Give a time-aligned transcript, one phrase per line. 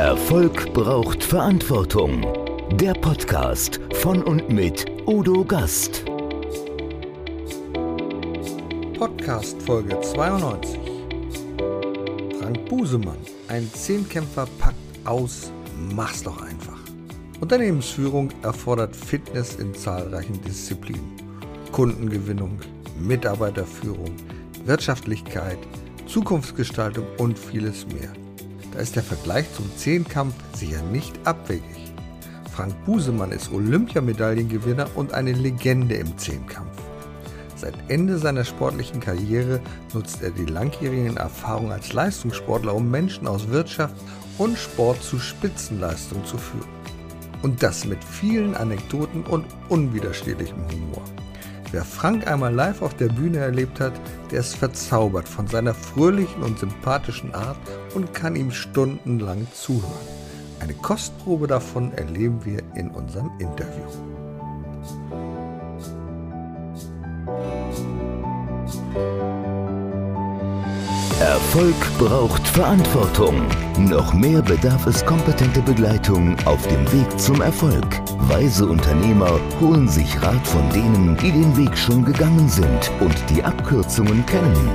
[0.00, 2.26] Erfolg braucht Verantwortung.
[2.72, 6.06] Der Podcast von und mit Udo Gast.
[8.98, 10.80] Podcast Folge 92.
[12.40, 13.18] Frank Busemann,
[13.48, 15.52] ein Zehnkämpfer packt aus,
[15.94, 16.80] mach's doch einfach.
[17.42, 21.12] Unternehmensführung erfordert Fitness in zahlreichen Disziplinen.
[21.72, 22.58] Kundengewinnung,
[22.98, 24.16] Mitarbeiterführung,
[24.64, 25.58] Wirtschaftlichkeit,
[26.06, 28.14] Zukunftsgestaltung und vieles mehr.
[28.80, 31.92] Ist der Vergleich zum Zehnkampf sicher nicht abwegig.
[32.50, 36.72] Frank Busemann ist Olympiamedaillengewinner und eine Legende im Zehnkampf.
[37.56, 39.60] Seit Ende seiner sportlichen Karriere
[39.92, 43.94] nutzt er die langjährigen Erfahrungen als Leistungssportler, um Menschen aus Wirtschaft
[44.38, 46.70] und Sport zu Spitzenleistung zu führen.
[47.42, 51.04] Und das mit vielen Anekdoten und unwiderstehlichem Humor.
[51.72, 53.92] Wer Frank einmal live auf der Bühne erlebt hat,
[54.32, 57.58] der ist verzaubert von seiner fröhlichen und sympathischen Art
[57.94, 60.08] und kann ihm stundenlang zuhören.
[60.58, 63.86] Eine Kostprobe davon erleben wir in unserem Interview.
[71.20, 73.46] Erfolg braucht Verantwortung.
[73.78, 77.84] Noch mehr bedarf es kompetente Begleitung auf dem Weg zum Erfolg.
[78.20, 83.44] Weise Unternehmer holen sich Rat von denen, die den Weg schon gegangen sind und die
[83.44, 84.70] Abkürzungen kennen.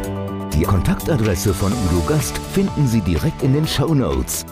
[0.53, 4.45] Die Kontaktadresse von Udo Gast finden Sie direkt in den Show Notes.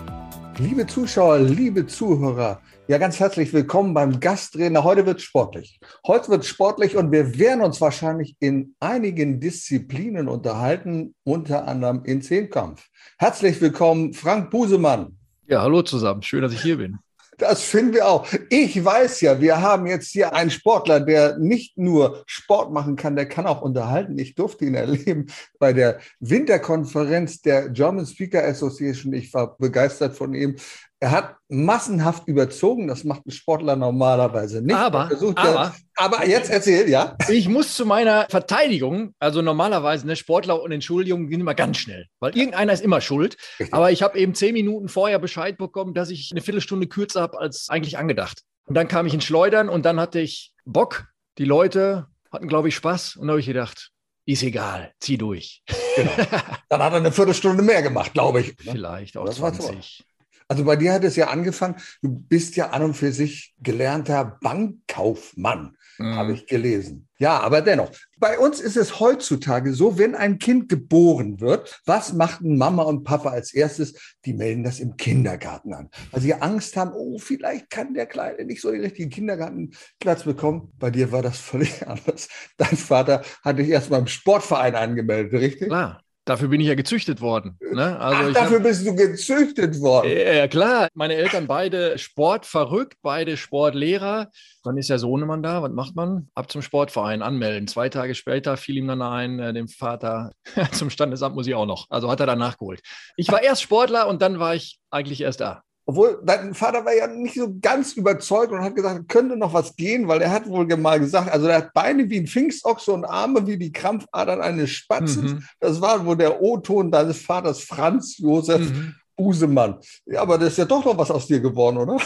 [0.57, 4.83] Liebe Zuschauer, liebe Zuhörer, ja, ganz herzlich willkommen beim Gasttrainer.
[4.83, 5.79] Heute wird sportlich.
[6.05, 12.21] Heute wird sportlich und wir werden uns wahrscheinlich in einigen Disziplinen unterhalten, unter anderem in
[12.21, 12.87] Zehnkampf.
[13.17, 15.17] Herzlich willkommen, Frank Busemann.
[15.47, 16.23] Ja, hallo zusammen.
[16.23, 16.99] Schön, dass ich hier bin.
[17.37, 18.27] Das finden wir auch.
[18.49, 23.15] Ich weiß ja, wir haben jetzt hier einen Sportler, der nicht nur Sport machen kann,
[23.15, 24.17] der kann auch unterhalten.
[24.19, 29.13] Ich durfte ihn erleben bei der Winterkonferenz der German Speaker Association.
[29.13, 30.57] Ich war begeistert von ihm.
[31.03, 34.73] Er hat massenhaft überzogen, das macht ein Sportler normalerweise nicht.
[34.73, 37.17] Aber, aber, ja, aber jetzt erzähl, ja.
[37.27, 42.05] Ich muss zu meiner Verteidigung, also normalerweise, ne, Sportler und Entschuldigungen gehen immer ganz schnell,
[42.21, 43.35] weil irgendeiner ist immer schuld.
[43.59, 43.73] Richtig.
[43.73, 47.37] Aber ich habe eben zehn Minuten vorher Bescheid bekommen, dass ich eine Viertelstunde kürzer habe
[47.37, 48.43] als eigentlich angedacht.
[48.63, 51.07] Und dann kam ich ins Schleudern und dann hatte ich Bock.
[51.37, 53.17] Die Leute hatten, glaube ich, Spaß.
[53.17, 53.91] Und da habe ich gedacht,
[54.25, 55.63] ist egal, zieh durch.
[55.97, 56.11] Genau.
[56.69, 58.55] Dann hat er eine Viertelstunde mehr gemacht, glaube ich.
[58.57, 60.05] Vielleicht auch das 20.
[60.47, 64.37] Also bei dir hat es ja angefangen, du bist ja an und für sich gelernter
[64.41, 66.15] Bankkaufmann, mhm.
[66.15, 67.07] habe ich gelesen.
[67.19, 72.11] Ja, aber dennoch, bei uns ist es heutzutage so, wenn ein Kind geboren wird, was
[72.11, 74.15] machten Mama und Papa als erstes?
[74.25, 78.43] Die melden das im Kindergarten an, weil sie Angst haben, oh, vielleicht kann der Kleine
[78.43, 80.73] nicht so den richtigen Kindergartenplatz bekommen.
[80.77, 82.27] Bei dir war das völlig anders.
[82.57, 85.67] Dein Vater hat dich erst mal im Sportverein angemeldet, richtig?
[85.69, 86.02] Klar.
[86.25, 87.57] Dafür bin ich ja gezüchtet worden.
[87.59, 87.99] Ne?
[87.99, 90.09] Also Ach, dafür hab, bist du gezüchtet worden.
[90.09, 90.87] Ja, klar.
[90.93, 94.29] Meine Eltern beide sportverrückt, beide Sportlehrer.
[94.63, 95.61] Dann ist der Sohnemann da.
[95.61, 96.29] Was macht man?
[96.33, 97.67] Ab zum Sportverein anmelden.
[97.67, 100.31] Zwei Tage später fiel ihm dann ein, äh, dem Vater
[100.71, 101.87] zum Standesamt muss ich auch noch.
[101.89, 102.81] Also hat er dann nachgeholt.
[103.17, 105.63] Ich war erst Sportler und dann war ich eigentlich erst da.
[105.85, 109.75] Obwohl, dein Vater war ja nicht so ganz überzeugt und hat gesagt, könnte noch was
[109.75, 113.03] gehen, weil er hat wohl mal gesagt, also er hat Beine wie ein Pfingstochse und
[113.03, 115.33] Arme wie die Krampfadern eines Spatzes.
[115.33, 115.43] Mhm.
[115.59, 118.95] Das war wohl der O-Ton deines Vaters Franz Josef mhm.
[119.15, 119.79] Busemann.
[120.05, 121.97] Ja, aber das ist ja doch noch was aus dir geworden, oder?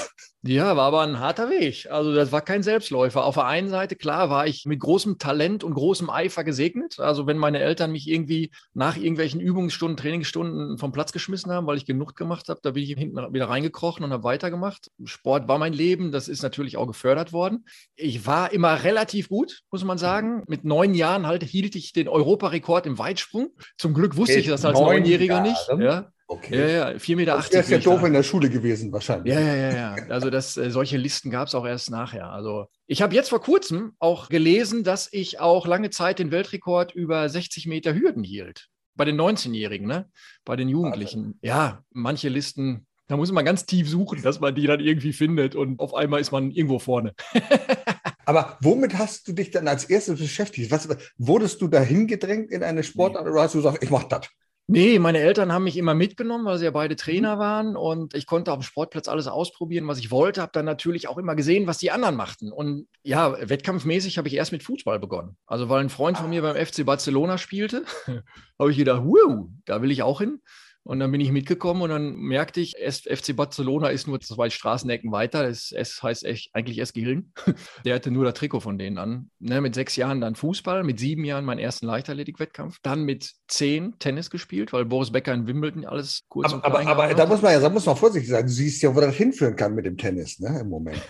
[0.44, 1.88] Ja, war aber ein harter Weg.
[1.90, 3.26] Also das war kein Selbstläufer.
[3.26, 7.00] Auf der einen Seite, klar, war ich mit großem Talent und großem Eifer gesegnet.
[7.00, 11.78] Also wenn meine Eltern mich irgendwie nach irgendwelchen Übungsstunden, Trainingsstunden vom Platz geschmissen haben, weil
[11.78, 14.92] ich genug gemacht habe, da bin ich hinten wieder reingekrochen und habe weitergemacht.
[15.04, 17.66] Sport war mein Leben, das ist natürlich auch gefördert worden.
[17.96, 20.44] Ich war immer relativ gut, muss man sagen.
[20.48, 23.50] Mit neun Jahren halt hielt ich den Europarekord im Weitsprung.
[23.78, 25.68] Zum Glück wusste ich das als Neunjähriger nicht.
[25.80, 26.12] Ja.
[26.30, 26.60] Okay.
[26.60, 27.36] Ja, ja, 4,80 Meter.
[27.38, 29.34] Das wäre ja doof in der Schule gewesen, wahrscheinlich.
[29.34, 29.96] Ja, ja, ja, ja.
[30.10, 32.30] Also das, äh, solche Listen gab es auch erst nachher.
[32.30, 36.94] Also ich habe jetzt vor kurzem auch gelesen, dass ich auch lange Zeit den Weltrekord
[36.94, 38.68] über 60 Meter Hürden hielt.
[38.96, 40.10] Bei den 19-Jährigen, ne?
[40.44, 41.40] Bei den Jugendlichen.
[41.42, 45.56] Ja, manche Listen, da muss man ganz tief suchen, dass man die dann irgendwie findet
[45.56, 47.14] und auf einmal ist man irgendwo vorne.
[48.26, 50.72] Aber womit hast du dich dann als erstes beschäftigt?
[50.72, 53.32] Was, wurdest du dahin gedrängt in eine Sportart nee.
[53.32, 54.28] oder hast du gesagt, ich mache das?
[54.70, 57.40] Nee, meine Eltern haben mich immer mitgenommen, weil sie ja beide Trainer mhm.
[57.40, 60.42] waren und ich konnte auf dem Sportplatz alles ausprobieren, was ich wollte.
[60.42, 62.52] Habe dann natürlich auch immer gesehen, was die anderen machten.
[62.52, 65.38] Und ja, wettkampfmäßig habe ich erst mit Fußball begonnen.
[65.46, 67.86] Also, weil ein Freund von mir beim FC Barcelona spielte,
[68.60, 70.42] habe ich gedacht, wow, da will ich auch hin.
[70.88, 75.12] Und dann bin ich mitgekommen und dann merkte ich, FC Barcelona ist nur zwei Straßenecken
[75.12, 75.46] weiter.
[75.46, 77.34] Es, es heißt echt, eigentlich erst Gehillen.
[77.84, 79.30] Der hatte nur das Trikot von denen an.
[79.40, 84.00] Ne, mit sechs Jahren dann Fußball, mit sieben Jahren meinen ersten Leichtathletik-Wettkampf, dann mit zehn
[84.00, 87.52] Tennis gespielt, weil Boris Becker in Wimbledon alles kurz aber, aber, aber da muss man
[87.52, 88.46] ja da muss man vorsichtig sein.
[88.46, 91.02] Du siehst ja, wo das hinführen kann mit dem Tennis, ne, im Moment.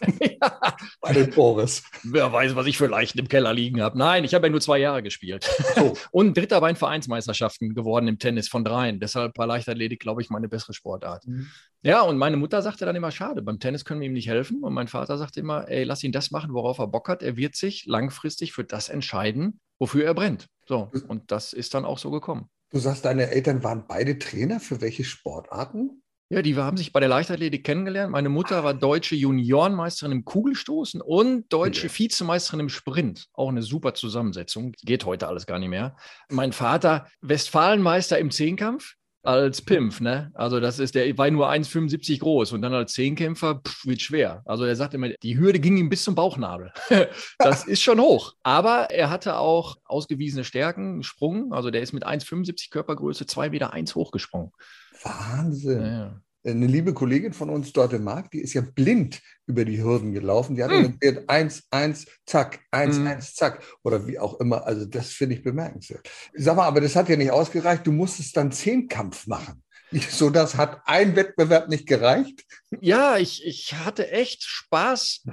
[0.20, 0.76] ja.
[1.00, 1.82] Bei den Boris.
[2.02, 3.98] Wer weiß, was ich für Leichen im Keller liegen habe.
[3.98, 5.48] Nein, ich habe ja nur zwei Jahre gespielt.
[5.74, 5.94] So.
[6.10, 9.00] Und dritter bei den Vereinsmeisterschaften geworden im Tennis von dreien.
[9.00, 11.26] Deshalb war Leichtathletik, glaube ich, meine bessere Sportart.
[11.26, 11.48] Mhm.
[11.82, 14.62] Ja, und meine Mutter sagte dann immer, schade, beim Tennis können wir ihm nicht helfen.
[14.62, 17.22] Und mein Vater sagte immer, ey, lass ihn das machen, worauf er Bock hat.
[17.22, 20.48] Er wird sich langfristig für das entscheiden, wofür er brennt.
[20.68, 22.50] So, und das ist dann auch so gekommen.
[22.70, 24.60] Du sagst, deine Eltern waren beide Trainer.
[24.60, 25.99] Für welche Sportarten?
[26.32, 28.12] Ja, die haben sich bei der Leichtathletik kennengelernt.
[28.12, 31.92] Meine Mutter war deutsche Juniorenmeisterin im Kugelstoßen und deutsche ja.
[31.92, 33.26] Vizemeisterin im Sprint.
[33.32, 34.72] Auch eine super Zusammensetzung.
[34.84, 35.96] Geht heute alles gar nicht mehr.
[36.28, 38.94] Mein Vater Westfalenmeister im Zehnkampf
[39.24, 40.30] als Pimpf, ne?
[40.34, 44.42] Also das ist, der war nur 1,75 groß und dann als Zehnkämpfer pff, wird schwer.
[44.44, 46.72] Also er sagt immer, die Hürde ging ihm bis zum Bauchnabel.
[47.38, 48.34] das ist schon hoch.
[48.44, 51.52] Aber er hatte auch ausgewiesene Stärken, Sprung.
[51.52, 54.52] Also der ist mit 1,75 Körpergröße 2,1 Meter eins hochgesprungen.
[55.02, 55.82] Wahnsinn.
[55.82, 59.82] Ja, Eine liebe Kollegin von uns dort im Markt, die ist ja blind über die
[59.82, 60.56] Hürden gelaufen.
[60.56, 60.98] Die hat hm.
[60.98, 63.06] gesagt, eins, eins, zack, eins, hm.
[63.06, 63.62] eins, zack.
[63.82, 64.66] Oder wie auch immer.
[64.66, 66.08] Also das finde ich bemerkenswert.
[66.34, 67.86] Sag mal, aber das hat ja nicht ausgereicht.
[67.86, 69.62] Du musstest dann Zehnkampf machen.
[70.10, 72.44] So, das hat ein Wettbewerb nicht gereicht?
[72.80, 75.24] Ja, ich, ich hatte echt Spaß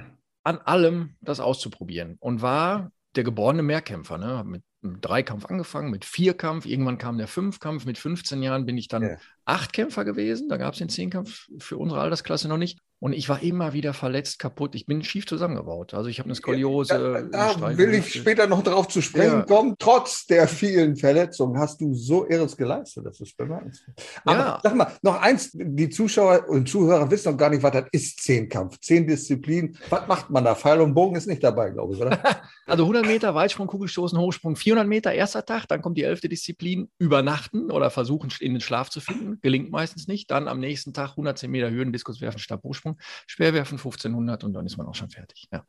[0.42, 4.18] an allem, das auszuprobieren und war der geborene Mehrkämpfer.
[4.18, 4.42] Ne?
[4.46, 9.02] Mit Dreikampf angefangen, mit Vierkampf, irgendwann kam der Fünfkampf, mit 15 Jahren bin ich dann
[9.02, 9.16] ja.
[9.44, 12.78] Achtkämpfer gewesen, da gab es den Zehnkampf für unsere Altersklasse noch nicht.
[13.00, 14.74] Und ich war immer wieder verletzt, kaputt.
[14.74, 15.94] Ich bin schief zusammengebaut.
[15.94, 17.28] Also ich habe eine Skoliose.
[17.30, 19.42] Da, da will ich später noch drauf zu sprechen ja.
[19.42, 19.76] kommen.
[19.78, 23.06] Trotz der vielen Verletzungen hast du so irres geleistet.
[23.06, 24.02] Das ist bemerkenswert.
[24.24, 24.60] Aber ja.
[24.62, 28.20] sag mal, noch eins, die Zuschauer und Zuhörer wissen noch gar nicht, was das ist,
[28.20, 28.80] Zehnkampf.
[28.80, 29.78] Zehn Disziplinen.
[29.90, 30.56] Was macht man da?
[30.56, 32.18] Pfeil und Bogen ist nicht dabei, glaube ich, oder?
[32.66, 35.66] also 100 Meter Weitsprung, Kugelstoßen, Hochsprung, 400 Meter erster Tag.
[35.68, 39.38] Dann kommt die elfte Disziplin, übernachten oder versuchen, in den Schlaf zu finden.
[39.40, 40.32] Gelingt meistens nicht.
[40.32, 42.96] Dann am nächsten Tag 110 Meter Höhen, Diskuswerfen, Stab, Vorsprung,
[43.26, 45.48] Schwerwerfen 1500 und dann ist man auch schon fertig.
[45.52, 45.64] Ja.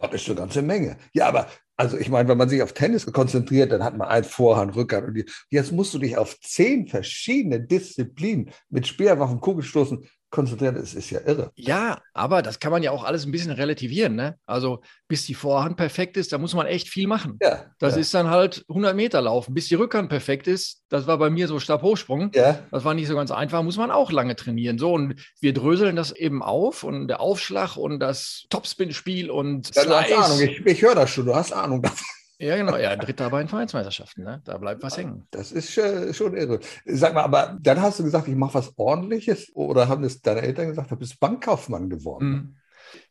[0.00, 0.96] Das ist eine ganze Menge.
[1.12, 4.24] Ja, aber also ich meine, wenn man sich auf Tennis konzentriert, dann hat man ein
[4.24, 5.08] Vorhand, Rückhand.
[5.08, 11.10] Und jetzt musst du dich auf zehn verschiedene Disziplinen mit Speerwaffen, Kugelstoßen konzentriert ist, ist
[11.10, 11.50] ja irre.
[11.54, 14.14] Ja, aber das kann man ja auch alles ein bisschen relativieren.
[14.14, 14.36] Ne?
[14.46, 17.38] Also bis die Vorhand perfekt ist, da muss man echt viel machen.
[17.42, 18.00] Ja, das ja.
[18.00, 19.54] ist dann halt 100 Meter laufen.
[19.54, 22.30] Bis die Rückhand perfekt ist, das war bei mir so Stabhochsprung.
[22.34, 22.58] Ja.
[22.70, 24.78] Das war nicht so ganz einfach, muss man auch lange trainieren.
[24.78, 29.82] So, und wir dröseln das eben auf und der Aufschlag und das Topspin-Spiel und ja,
[29.82, 30.18] Slice.
[30.18, 32.06] Ahnung, ich, ich höre das schon, du hast Ahnung davon.
[32.38, 32.76] Ja, genau.
[32.76, 34.24] Ja, Dritter bei den Vereinsmeisterschaften.
[34.24, 34.40] Ne?
[34.44, 35.26] Da bleibt was hängen.
[35.30, 36.60] Das ist äh, schon irre.
[36.86, 40.42] Sag mal, aber dann hast du gesagt, ich mache was Ordentliches oder haben das deine
[40.42, 42.28] Eltern gesagt, du bist Bankkaufmann geworden?
[42.28, 42.56] Mhm.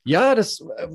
[0.03, 0.87] Ja, das äh,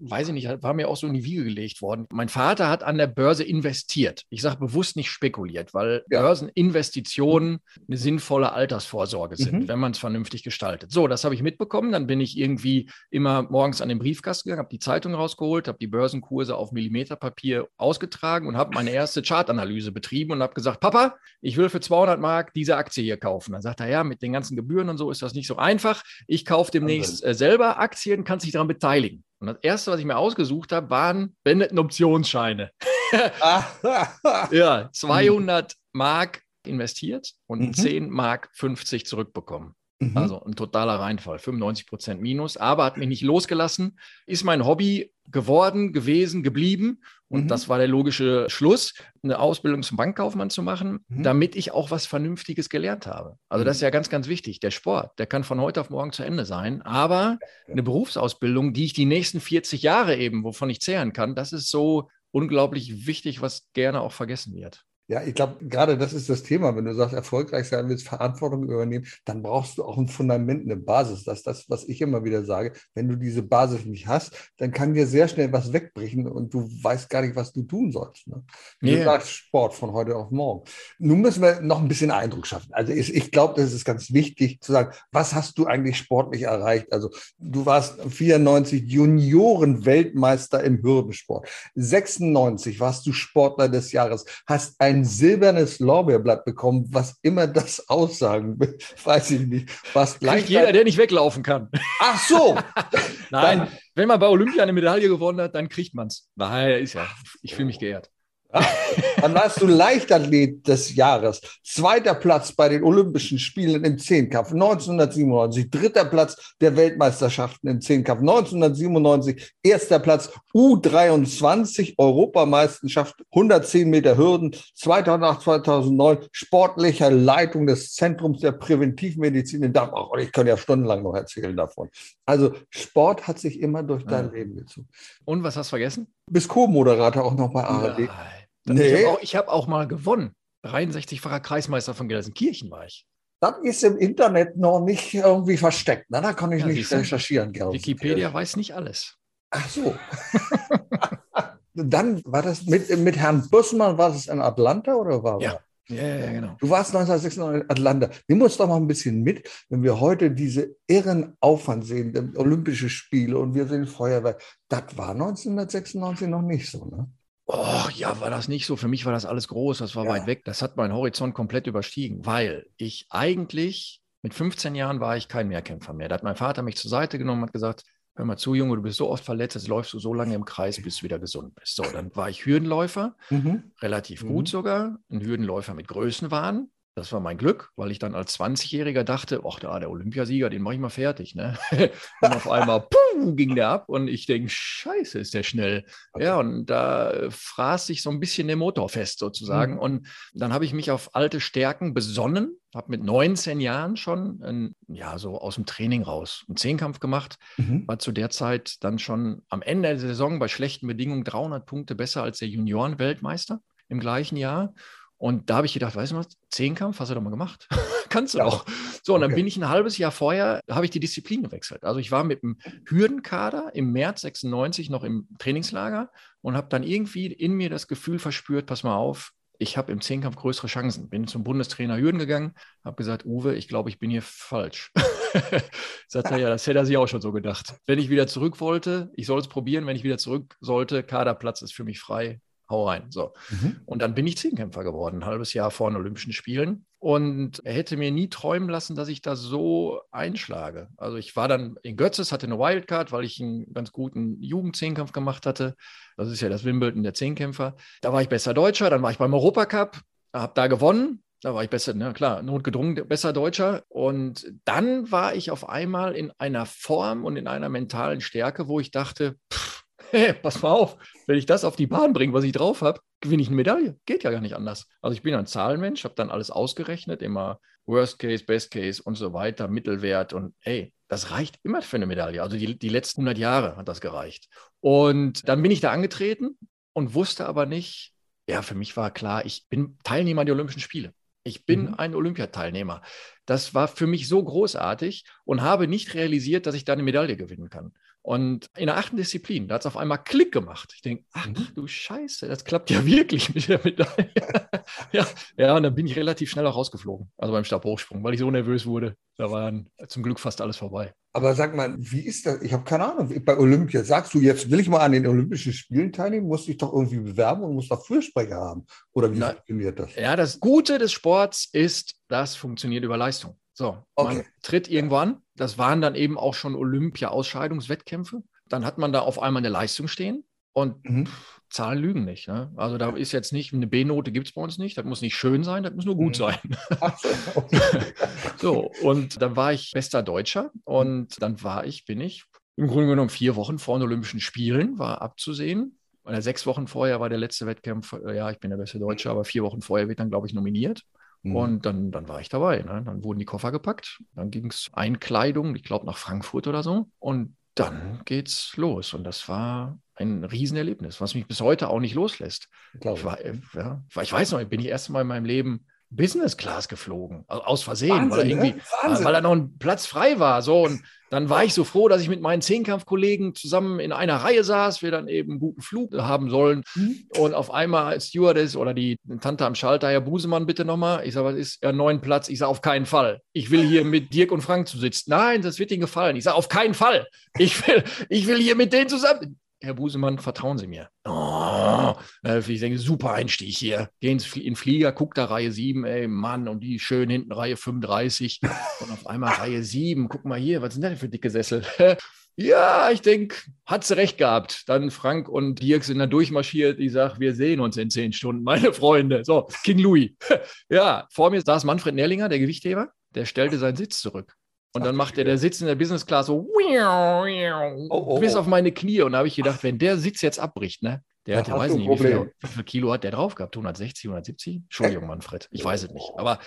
[0.00, 2.06] weiß ich nicht, war mir auch so in die Wiege gelegt worden.
[2.10, 4.24] Mein Vater hat an der Börse investiert.
[4.28, 6.20] Ich sage bewusst nicht spekuliert, weil ja.
[6.20, 9.68] Börseninvestitionen eine sinnvolle Altersvorsorge sind, mhm.
[9.68, 10.92] wenn man es vernünftig gestaltet.
[10.92, 11.92] So, das habe ich mitbekommen.
[11.92, 15.78] Dann bin ich irgendwie immer morgens an den Briefkasten gegangen, habe die Zeitung rausgeholt, habe
[15.78, 21.16] die Börsenkurse auf Millimeterpapier ausgetragen und habe meine erste Chartanalyse betrieben und habe gesagt, Papa,
[21.40, 23.52] ich will für 200 Mark diese Aktie hier kaufen.
[23.52, 26.02] Dann sagt er, ja, mit den ganzen Gebühren und so ist das nicht so einfach.
[26.26, 29.24] Ich kaufe demnächst äh, selber Aktien, kann sich daran beteiligen.
[29.40, 32.70] Und das erste, was ich mir ausgesucht habe, waren Benetton-Optionsscheine.
[34.50, 37.74] ja, 200 Mark investiert und mhm.
[37.74, 39.74] 10 Mark 50 zurückbekommen.
[40.00, 40.16] Mhm.
[40.16, 45.12] Also ein totaler Reinfall, 95 Prozent Minus, aber hat mich nicht losgelassen, ist mein Hobby
[45.26, 47.02] geworden, gewesen, geblieben.
[47.28, 47.48] Und mhm.
[47.48, 51.22] das war der logische Schluss, eine Ausbildung zum Bankkaufmann zu machen, mhm.
[51.24, 53.38] damit ich auch was Vernünftiges gelernt habe.
[53.48, 53.86] Also das ist mhm.
[53.86, 54.60] ja ganz, ganz wichtig.
[54.60, 58.84] Der Sport, der kann von heute auf morgen zu Ende sein, aber eine Berufsausbildung, die
[58.84, 63.42] ich die nächsten 40 Jahre eben, wovon ich zehren kann, das ist so unglaublich wichtig,
[63.42, 64.84] was gerne auch vergessen wird.
[65.10, 66.76] Ja, ich glaube, gerade das ist das Thema.
[66.76, 70.76] Wenn du sagst, erfolgreich sein willst, Verantwortung übernehmen, dann brauchst du auch ein Fundament, eine
[70.76, 71.24] Basis.
[71.24, 72.74] Das ist das, was ich immer wieder sage.
[72.94, 76.68] Wenn du diese Basis nicht hast, dann kann dir sehr schnell was wegbrechen und du
[76.82, 78.28] weißt gar nicht, was du tun sollst.
[78.28, 78.44] Ne?
[78.82, 79.04] Du yeah.
[79.04, 80.68] sagst Sport von heute auf morgen.
[80.98, 82.68] Nun müssen wir noch ein bisschen Eindruck schaffen.
[82.72, 86.42] Also ich, ich glaube, das ist ganz wichtig zu sagen, was hast du eigentlich sportlich
[86.42, 86.92] erreicht?
[86.92, 91.48] Also du warst 94 Junioren-Weltmeister im Hürdensport.
[91.76, 97.88] 96 warst du Sportler des Jahres, hast ein ein silbernes Lorbeerblatt bekommen, was immer das
[97.88, 99.70] aussagen will, weiß ich nicht.
[99.94, 101.68] Was Kriegt jeder, der nicht weglaufen kann.
[102.00, 102.56] Ach so.
[103.30, 106.28] Nein, dann, wenn man bei Olympia eine Medaille gewonnen hat, dann kriegt man es.
[106.36, 107.06] Daher ist ja,
[107.42, 108.10] ich fühle mich geehrt.
[108.50, 111.40] Dann warst du Leichtathlet des Jahres.
[111.62, 115.70] Zweiter Platz bei den Olympischen Spielen im Zehnkampf 1997.
[115.70, 119.54] Dritter Platz der Weltmeisterschaften im Zehnkampf 1997.
[119.62, 126.18] Erster Platz U23 Europameisterschaft 110 Meter Hürden 2008, 2009.
[126.32, 130.16] Sportlicher Leitung des Zentrums der Präventivmedizin in Dachau.
[130.16, 131.90] Ich kann ja stundenlang noch erzählen davon.
[132.24, 134.32] Also Sport hat sich immer durch dein ja.
[134.32, 134.88] Leben gezogen.
[135.24, 136.06] Und was hast du vergessen?
[136.30, 137.98] Bis Co-Moderator auch noch bei ARD.
[137.98, 138.37] Nein.
[138.68, 139.04] Nee.
[139.22, 140.32] Ich habe auch, hab auch, mal gewonnen.
[140.64, 143.06] 63-facher Kreismeister von Gelsenkirchen war ich.
[143.40, 146.06] Das ist im Internet noch nicht irgendwie versteckt.
[146.08, 149.16] Na, da kann ich ja, nicht recherchieren, Wikipedia weiß nicht alles.
[149.50, 149.94] Ach so.
[151.74, 155.60] Dann war das mit, mit Herrn Bussmann, war das in Atlanta oder war ja.
[155.90, 156.56] Ja, ja, genau.
[156.60, 158.10] Du warst 1996 in Atlanta.
[158.28, 162.90] Nimm uns doch mal ein bisschen mit, wenn wir heute diese irren Aufwand sehen, Olympische
[162.90, 164.42] Spiele und wir sehen Feuerwerk.
[164.68, 167.10] Das war 1996 noch nicht so, ne?
[167.50, 168.76] Oh, ja, war das nicht so.
[168.76, 170.10] Für mich war das alles groß, das war ja.
[170.10, 170.44] weit weg.
[170.44, 175.48] Das hat meinen Horizont komplett überstiegen, weil ich eigentlich mit 15 Jahren war ich kein
[175.48, 176.08] Mehrkämpfer mehr.
[176.08, 177.84] Da hat mein Vater mich zur Seite genommen und hat gesagt,
[178.16, 180.44] hör mal zu, Junge, du bist so oft verletzt, jetzt läufst du so lange im
[180.44, 181.76] Kreis, bis du wieder gesund bist.
[181.76, 183.72] So, dann war ich Hürdenläufer, mhm.
[183.80, 184.28] relativ mhm.
[184.28, 186.68] gut sogar, ein Hürdenläufer mit Größenwahn.
[186.98, 190.62] Das war mein Glück, weil ich dann als 20-Jähriger dachte, ach, da der Olympiasieger, den
[190.62, 191.36] mache ich mal fertig.
[191.36, 191.56] Ne?
[192.20, 195.84] und auf einmal pum, ging der ab und ich denke, scheiße, ist der schnell.
[196.12, 196.24] Okay.
[196.24, 199.74] Ja, und da fraß sich so ein bisschen der Motor fest sozusagen.
[199.74, 199.78] Mhm.
[199.78, 204.74] Und dann habe ich mich auf alte Stärken besonnen, habe mit 19 Jahren schon, ein,
[204.88, 207.86] ja, so aus dem Training raus, einen Zehnkampf gemacht, mhm.
[207.86, 211.94] war zu der Zeit dann schon am Ende der Saison bei schlechten Bedingungen 300 Punkte
[211.94, 214.74] besser als der Juniorenweltmeister im gleichen Jahr
[215.18, 217.68] und da habe ich gedacht, weißt du was, Zehnkampf hast du doch mal gemacht.
[218.08, 218.44] Kannst du ja.
[218.44, 218.64] doch.
[219.02, 219.40] So, und dann okay.
[219.40, 221.84] bin ich ein halbes Jahr vorher, habe ich die Disziplin gewechselt.
[221.84, 226.10] Also ich war mit dem Hürdenkader im März 96 noch im Trainingslager
[226.40, 230.00] und habe dann irgendwie in mir das Gefühl verspürt, pass mal auf, ich habe im
[230.00, 231.10] Zehnkampf größere Chancen.
[231.10, 234.92] Bin zum Bundestrainer Hürden gegangen, habe gesagt, Uwe, ich glaube, ich bin hier falsch.
[236.08, 237.74] Sagt er, ja, das hätte er sich auch schon so gedacht.
[237.86, 241.62] Wenn ich wieder zurück wollte, ich soll es probieren, wenn ich wieder zurück sollte, Kaderplatz
[241.62, 243.06] ist für mich frei, hau rein.
[243.10, 243.32] So.
[243.50, 243.80] Mhm.
[243.86, 246.86] Und dann bin ich Zehnkämpfer geworden, ein halbes Jahr vor den Olympischen Spielen.
[247.00, 250.88] Und er hätte mir nie träumen lassen, dass ich da so einschlage.
[250.96, 255.12] Also ich war dann in Götzes, hatte eine Wildcard, weil ich einen ganz guten Jugendzehnkampf
[255.12, 255.76] gemacht hatte.
[256.16, 257.76] Das ist ja das Wimbledon der Zehnkämpfer.
[258.00, 260.00] Da war ich besser Deutscher, dann war ich beim Europacup,
[260.32, 261.22] habe da gewonnen.
[261.40, 263.84] Da war ich besser, na klar, notgedrungen besser Deutscher.
[263.88, 268.80] Und dann war ich auf einmal in einer Form und in einer mentalen Stärke, wo
[268.80, 270.96] ich dachte, pff, hey, pass mal auf,
[271.28, 274.00] wenn ich das auf die Bahn bringe, was ich drauf habe, gewinne ich eine Medaille.
[274.06, 274.88] Geht ja gar nicht anders.
[275.02, 279.14] Also ich bin ein Zahlenmensch, habe dann alles ausgerechnet, immer Worst Case, Best Case und
[279.14, 282.42] so weiter, Mittelwert und hey, das reicht immer für eine Medaille.
[282.42, 284.48] Also die, die letzten 100 Jahre hat das gereicht.
[284.80, 286.56] Und dann bin ich da angetreten
[286.94, 288.14] und wusste aber nicht,
[288.48, 291.12] ja, für mich war klar, ich bin Teilnehmer der Olympischen Spiele.
[291.44, 291.94] Ich bin mhm.
[291.94, 293.02] ein Olympiateilnehmer.
[293.44, 297.36] Das war für mich so großartig und habe nicht realisiert, dass ich da eine Medaille
[297.36, 297.92] gewinnen kann.
[298.28, 300.92] Und in der achten Disziplin, da hat es auf einmal Klick gemacht.
[300.94, 301.68] Ich denke, ach mhm.
[301.74, 304.30] du Scheiße, das klappt ja wirklich mit der Medaille.
[305.12, 308.40] ja, ja, und dann bin ich relativ schnell auch rausgeflogen, also beim Stabhochsprung, weil ich
[308.40, 309.16] so nervös wurde.
[309.38, 311.14] Da war dann zum Glück fast alles vorbei.
[311.32, 312.60] Aber sag mal, wie ist das?
[312.60, 313.32] Ich habe keine Ahnung.
[313.46, 316.76] Bei Olympia, sagst du jetzt, will ich mal an den Olympischen Spielen teilnehmen, musst dich
[316.76, 318.84] doch irgendwie bewerben und musst doch Fürsprecher haben.
[319.14, 320.14] Oder wie Na, funktioniert das?
[320.16, 323.56] Ja, das Gute des Sports ist, das funktioniert über Leistung.
[323.78, 324.34] So, okay.
[324.34, 325.40] man tritt irgendwo an.
[325.54, 328.42] Das waren dann eben auch schon Olympia-Ausscheidungswettkämpfe.
[328.66, 330.42] Dann hat man da auf einmal eine Leistung stehen
[330.72, 331.26] und mhm.
[331.26, 332.48] pff, Zahlen lügen nicht.
[332.48, 332.72] Ne?
[332.74, 334.98] Also da ist jetzt nicht, eine B-Note gibt es bei uns nicht.
[334.98, 336.50] Das muss nicht schön sein, das muss nur gut mhm.
[336.50, 336.58] sein.
[338.56, 343.06] so, und dann war ich bester Deutscher und dann war ich, bin ich im Grunde
[343.06, 346.00] genommen vier Wochen vor den Olympischen Spielen, war abzusehen.
[346.24, 349.30] Oder sechs Wochen vorher war der letzte Wettkampf, äh, ja, ich bin der beste Deutsche,
[349.30, 351.04] aber vier Wochen vorher wird dann, glaube ich, nominiert.
[351.42, 351.56] Mhm.
[351.56, 352.78] Und dann, dann war ich dabei.
[352.82, 353.02] Ne?
[353.04, 354.22] Dann wurden die Koffer gepackt.
[354.34, 357.10] Dann ging es Einkleidung, ich glaube nach Frankfurt oder so.
[357.18, 359.14] Und dann geht's los.
[359.14, 362.68] Und das war ein Riesenerlebnis, was mich bis heute auch nicht loslässt.
[362.94, 363.38] Ich, war,
[363.74, 367.82] ja, ich weiß noch, bin ich erst mal in meinem Leben Business Class geflogen, aus
[367.82, 369.24] Versehen, Wahnsinn, weil, irgendwie, ne?
[369.24, 370.62] weil da noch ein Platz frei war.
[370.62, 374.36] So, und dann war ich so froh, dass ich mit meinen Zehnkampfkollegen zusammen in einer
[374.36, 376.82] Reihe saß, wir dann eben einen guten Flug haben sollen.
[376.94, 377.26] Mhm.
[377.36, 381.26] Und auf einmal Stewardess oder die Tante am Schalter, Herr Busemann, bitte nochmal.
[381.26, 382.48] Ich sage, was ist ja neuen Platz?
[382.48, 383.40] Ich sage, auf keinen Fall.
[383.52, 385.30] Ich will hier mit Dirk und Frank zu sitzen.
[385.30, 386.36] Nein, das wird Ihnen gefallen.
[386.36, 387.26] Ich sage, auf keinen Fall.
[387.58, 389.58] Ich will, ich will hier mit denen zusammen.
[389.80, 391.08] Herr Busemann, vertrauen Sie mir.
[391.24, 394.10] Oh, ich denke, super Einstieg hier.
[394.20, 397.76] Gehen Sie in Flieger, guckt da Reihe 7, ey, Mann, und die schön hinten Reihe
[397.76, 398.60] 35.
[399.00, 401.84] Und auf einmal Reihe 7, guck mal hier, was sind denn für dicke Sessel?
[402.60, 403.54] Ja, ich denke,
[403.86, 404.88] hat sie recht gehabt.
[404.88, 406.98] Dann Frank und Dirk sind dann durchmarschiert.
[406.98, 409.44] Ich sage, wir sehen uns in zehn Stunden, meine Freunde.
[409.44, 410.30] So, King Louis.
[410.90, 413.12] ja, vor mir saß Manfred Nerlinger, der Gewichtheber.
[413.36, 414.57] Der stellte seinen Sitz zurück.
[414.98, 418.66] Und dann macht er der Sitz in der Business Class so oh, oh, bis auf
[418.66, 419.22] meine Knie.
[419.22, 421.22] Und da habe ich gedacht, wenn der Sitz jetzt abbricht, ne?
[421.46, 423.76] Der hat weiß nicht, wie viel, wie viel, Kilo hat der drauf gehabt?
[423.76, 424.82] 160, 170?
[424.82, 425.68] Entschuldigung, Manfred.
[425.70, 426.32] Ich weiß es nicht.
[426.36, 426.58] Aber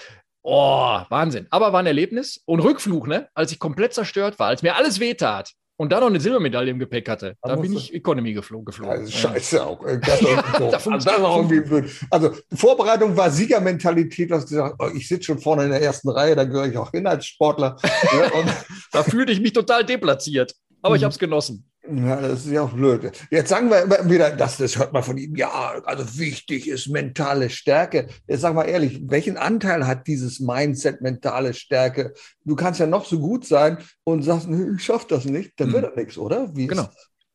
[0.44, 1.48] oh, Wahnsinn.
[1.50, 2.42] Aber war ein Erlebnis.
[2.46, 3.28] Und Rückflug, ne?
[3.34, 6.78] Als ich komplett zerstört war, als mir alles wehtat und dann noch eine Silbermedaille im
[6.78, 7.36] Gepäck hatte.
[7.42, 8.66] Da, bin ich Economy geflogen.
[8.66, 9.04] geflogen.
[9.04, 9.84] Ja, scheiße auch.
[9.84, 10.28] Das so.
[10.54, 14.30] also, das also Vorbereitung war Siegermentalität.
[14.30, 16.78] Du hast gesagt, oh, ich sitze schon vorne in der ersten Reihe, da gehöre ich
[16.78, 17.78] auch hin als Sportler.
[18.92, 20.54] da fühlte ich mich total deplatziert.
[20.84, 21.06] Aber ich mhm.
[21.06, 21.71] habe es genossen.
[21.92, 23.12] Ja, das ist ja auch blöd.
[23.30, 26.88] Jetzt sagen wir immer wieder, das, das hört man von ihm, ja, also wichtig ist
[26.88, 28.08] mentale Stärke.
[28.28, 32.14] Jetzt sag mal ehrlich, welchen Anteil hat dieses Mindset mentale Stärke?
[32.46, 35.74] Du kannst ja noch so gut sein und sagst, ich schaff das nicht, dann hm.
[35.74, 36.56] wird das nichts, oder?
[36.56, 36.90] Wie genau.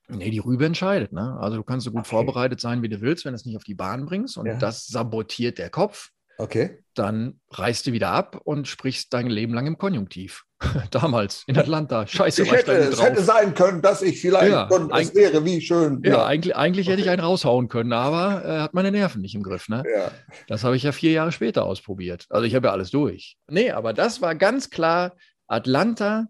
[0.08, 1.12] Nee, die Rübe entscheidet.
[1.12, 1.36] Ne?
[1.40, 2.10] Also du kannst so gut okay.
[2.10, 4.38] vorbereitet sein, wie du willst, wenn du es nicht auf die Bahn bringst.
[4.38, 4.54] Und ja.
[4.54, 6.10] das sabotiert der Kopf.
[6.38, 6.78] Okay.
[6.94, 10.44] Dann reißt du wieder ab und sprichst dein Leben lang im Konjunktiv.
[10.90, 12.06] Damals in Atlanta.
[12.06, 15.60] Scheiße, ich hätte, es hätte sein können, dass ich vielleicht ja, und es wäre wie
[15.60, 16.00] schön.
[16.02, 16.26] Ja, ja.
[16.26, 16.92] eigentlich, eigentlich okay.
[16.92, 19.68] hätte ich einen raushauen können, aber er äh, hat meine Nerven nicht im Griff.
[19.68, 19.82] Ne?
[19.94, 20.10] Ja.
[20.48, 22.26] Das habe ich ja vier Jahre später ausprobiert.
[22.30, 23.36] Also ich habe ja alles durch.
[23.48, 25.16] Nee, aber das war ganz klar
[25.46, 26.26] Atlanta.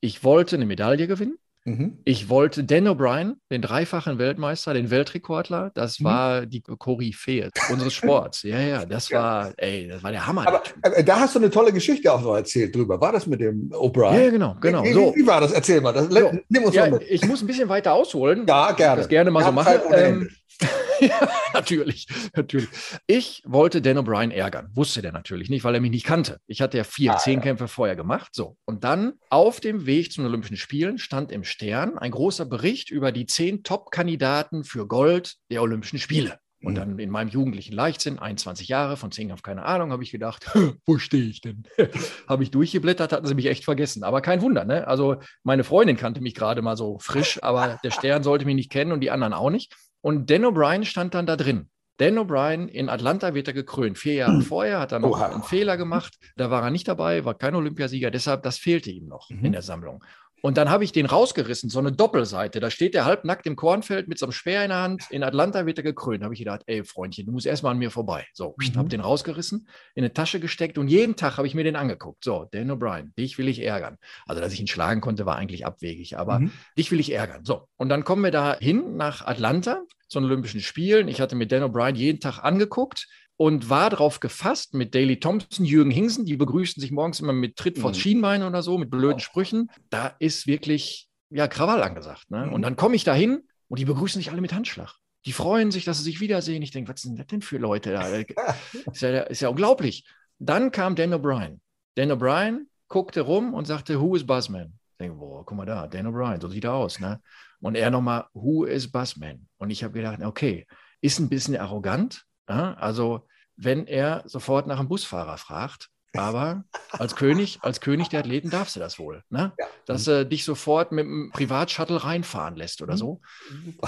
[0.00, 1.36] Ich wollte eine Medaille gewinnen.
[1.66, 1.98] Mhm.
[2.04, 6.04] Ich wollte Dan O'Brien, den dreifachen Weltmeister, den Weltrekordler, das mhm.
[6.04, 8.44] war die Koryphäe unseres Sports.
[8.44, 9.20] ja, ja, das ja.
[9.20, 10.46] war, ey, das war der Hammer.
[10.46, 13.00] Aber äh, da hast du eine tolle Geschichte auch noch erzählt drüber.
[13.00, 14.24] War das mit dem O'Brien?
[14.24, 14.84] Ja, genau, genau.
[14.84, 15.12] Wie, so.
[15.16, 15.50] wie war das?
[15.50, 15.92] Erzähl mal.
[15.92, 16.32] Das, so.
[16.48, 17.10] Nimm uns ja, mal mit.
[17.10, 18.46] Ich muss ein bisschen weiter ausholen.
[18.46, 18.98] Ja, gerne.
[18.98, 20.28] Das gerne mal so machen.
[21.00, 22.68] ja, natürlich, natürlich.
[23.06, 24.70] Ich wollte Dan O'Brien ärgern.
[24.74, 26.40] Wusste der natürlich nicht, weil er mich nicht kannte.
[26.46, 27.68] Ich hatte ja vier ah, Zehnkämpfe ja.
[27.68, 28.34] vorher gemacht.
[28.34, 28.56] So.
[28.64, 32.90] Und dann auf dem Weg zu den Olympischen Spielen stand im Stern ein großer Bericht
[32.90, 36.38] über die zehn Top-Kandidaten für Gold der Olympischen Spiele.
[36.62, 36.76] Und mhm.
[36.76, 40.50] dann in meinem jugendlichen Leichtsinn, 21 Jahre, von Zehnkampf keine Ahnung, habe ich gedacht,
[40.86, 41.64] wo stehe ich denn?
[42.28, 44.02] habe ich durchgeblättert, hatten sie mich echt vergessen.
[44.02, 44.86] Aber kein Wunder, ne?
[44.88, 48.72] Also meine Freundin kannte mich gerade mal so frisch, aber der Stern sollte mich nicht
[48.72, 49.74] kennen und die anderen auch nicht.
[50.06, 51.68] Und Dan O'Brien stand dann da drin.
[51.96, 53.98] Dan O'Brien in Atlanta wird er gekrönt.
[53.98, 55.26] Vier Jahre vorher hat er noch Oha.
[55.26, 56.14] einen Fehler gemacht.
[56.36, 58.12] Da war er nicht dabei, war kein Olympiasieger.
[58.12, 59.46] Deshalb, das fehlte ihm noch mhm.
[59.46, 60.04] in der Sammlung.
[60.42, 62.60] Und dann habe ich den rausgerissen, so eine Doppelseite.
[62.60, 65.10] Da steht der halbnackt im Kornfeld mit so einem Speer in der Hand.
[65.10, 66.20] In Atlanta wird er gekrönt.
[66.20, 68.28] Da habe ich gedacht, ey Freundchen, du musst erstmal an mir vorbei.
[68.32, 68.78] So, ich mhm.
[68.78, 69.66] habe den rausgerissen,
[69.96, 72.22] in eine Tasche gesteckt und jeden Tag habe ich mir den angeguckt.
[72.22, 73.96] So, Dan O'Brien, dich will ich ärgern.
[74.24, 76.52] Also, dass ich ihn schlagen konnte, war eigentlich abwegig, aber mhm.
[76.78, 77.44] dich will ich ärgern.
[77.44, 81.08] So, und dann kommen wir da hin nach Atlanta zu den Olympischen Spielen.
[81.08, 85.64] Ich hatte mir Dan O'Brien jeden Tag angeguckt und war darauf gefasst mit Daley Thompson,
[85.64, 87.94] Jürgen Hingsen, die begrüßten sich morgens immer mit Tritt vor mhm.
[87.94, 89.70] Schienbein oder so, mit blöden Sprüchen.
[89.90, 92.30] Da ist wirklich ja Krawall angesagt.
[92.30, 92.46] Ne?
[92.46, 92.52] Mhm.
[92.52, 94.94] Und dann komme ich da hin und die begrüßen sich alle mit Handschlag.
[95.26, 96.62] Die freuen sich, dass sie sich wiedersehen.
[96.62, 98.08] Ich denke, was sind das denn für Leute da?
[98.92, 100.06] ist, ja, ist ja unglaublich.
[100.38, 101.58] Dann kam Dan O'Brien.
[101.96, 104.72] Dan O'Brien guckte rum und sagte, Who is Buzzman?
[104.92, 107.00] Ich denke, boah, guck mal da, Dan O'Brien, so sieht er aus.
[107.00, 107.20] Ne?
[107.60, 109.48] Und er nochmal, Who is Buzzman?
[109.58, 110.66] Und ich habe gedacht, okay,
[111.00, 117.14] ist ein bisschen arrogant, ja, also wenn er sofort nach einem Busfahrer fragt, aber als
[117.14, 119.52] König, als König der Athleten darfst du das wohl, ne?
[119.58, 119.66] Ja.
[119.86, 122.98] Dass er dich sofort mit einem Privatshuttle reinfahren lässt oder mhm.
[122.98, 123.20] so.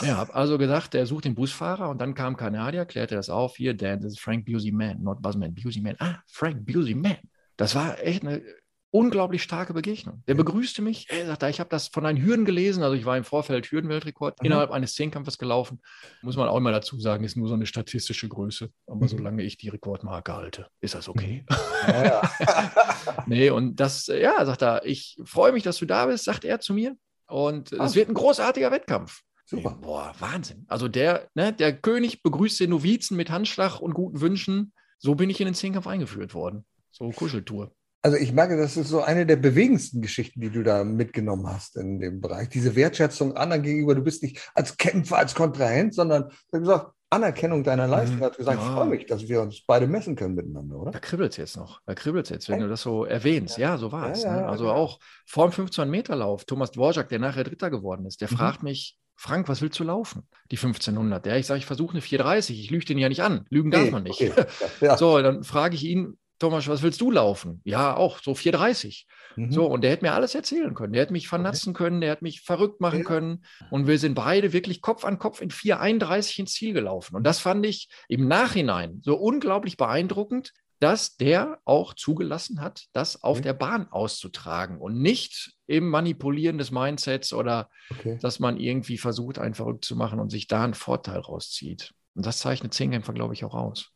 [0.02, 3.56] Ja, habe also gedacht, der sucht den Busfahrer und dann kam Kanadier, klärte das auf.
[3.56, 5.96] Hier, Dan, das ist Frank Busey Man, not Buzzman, Busey Man.
[5.98, 7.16] Ah, Frank Busey Man.
[7.56, 8.42] Das war echt eine
[8.90, 10.22] unglaublich starke Begegnung.
[10.26, 13.16] Der begrüßte mich, er sagte, ich habe das von einem Hürden gelesen, also ich war
[13.16, 14.46] im Vorfeld Hürdenweltrekord mhm.
[14.46, 15.80] innerhalb eines Zehnkampfes gelaufen.
[16.22, 18.70] Muss man auch mal dazu sagen, ist nur so eine statistische Größe.
[18.86, 19.08] Aber mhm.
[19.08, 21.44] solange ich die Rekordmarke halte, ist das okay.
[21.48, 21.56] Mhm.
[21.88, 23.24] Ja, ja.
[23.26, 26.60] nee, und das, ja, sagt er, ich freue mich, dass du da bist, sagt er
[26.60, 26.96] zu mir.
[27.28, 29.22] Und es wird ein großartiger Wettkampf.
[29.46, 29.78] Super.
[29.80, 30.66] Boah, Wahnsinn.
[30.68, 34.74] Also der, ne, der König begrüßt den Novizen mit Handschlag und guten Wünschen.
[34.98, 36.66] So bin ich in den Zehnkampf eingeführt worden.
[36.90, 37.72] So Kuscheltour.
[38.02, 41.76] Also ich merke, das ist so eine der bewegendsten Geschichten, die du da mitgenommen hast
[41.76, 42.48] in dem Bereich.
[42.48, 43.94] Diese Wertschätzung anderen gegenüber.
[43.94, 47.92] Du bist nicht als Kämpfer, als Kontrahent, sondern du hast gesagt, Anerkennung deiner mhm.
[47.92, 48.20] Leistung.
[48.20, 48.66] Hat gesagt, ja.
[48.66, 50.90] ich freue mich, dass wir uns beide messen können miteinander, oder?
[50.90, 51.80] Da kribbelt es jetzt noch.
[51.86, 53.58] Da kribbelt es jetzt, wenn du das so erwähnst.
[53.58, 54.22] Ja, ja so war es.
[54.22, 54.46] Ja, ne?
[54.46, 58.36] Also auch vor dem 15-Meter-Lauf, Thomas Dvorak, der nachher Dritter geworden ist, der mhm.
[58.36, 60.28] fragt mich, Frank, was willst du laufen?
[60.52, 61.26] Die 1500.
[61.26, 62.60] Ja, ich sage, ich versuche eine 430.
[62.60, 63.46] Ich lüge den ja nicht an.
[63.50, 64.22] Lügen darf man nicht.
[64.22, 64.96] Okay.
[64.96, 67.60] so, dann frage ich ihn, Thomas, was willst du laufen?
[67.64, 69.04] Ja, auch so 4,30.
[69.36, 69.52] Mhm.
[69.52, 70.92] So, und der hätte mir alles erzählen können.
[70.92, 71.84] Der hätte mich vernatzen okay.
[71.84, 73.04] können, der hätte mich verrückt machen ja.
[73.04, 73.44] können.
[73.70, 77.16] Und wir sind beide wirklich Kopf an Kopf in 4,31 ins Ziel gelaufen.
[77.16, 83.22] Und das fand ich im Nachhinein so unglaublich beeindruckend, dass der auch zugelassen hat, das
[83.24, 83.48] auf Okay.
[83.48, 88.18] der Bahn auszutragen und nicht im Manipulieren des Mindsets oder Okay.
[88.22, 91.94] dass man irgendwie versucht, einen verrückt zu machen und sich da einen Vorteil rauszieht.
[92.14, 93.90] Und das zeichnet Zehnkämpfer, glaube ich, auch aus.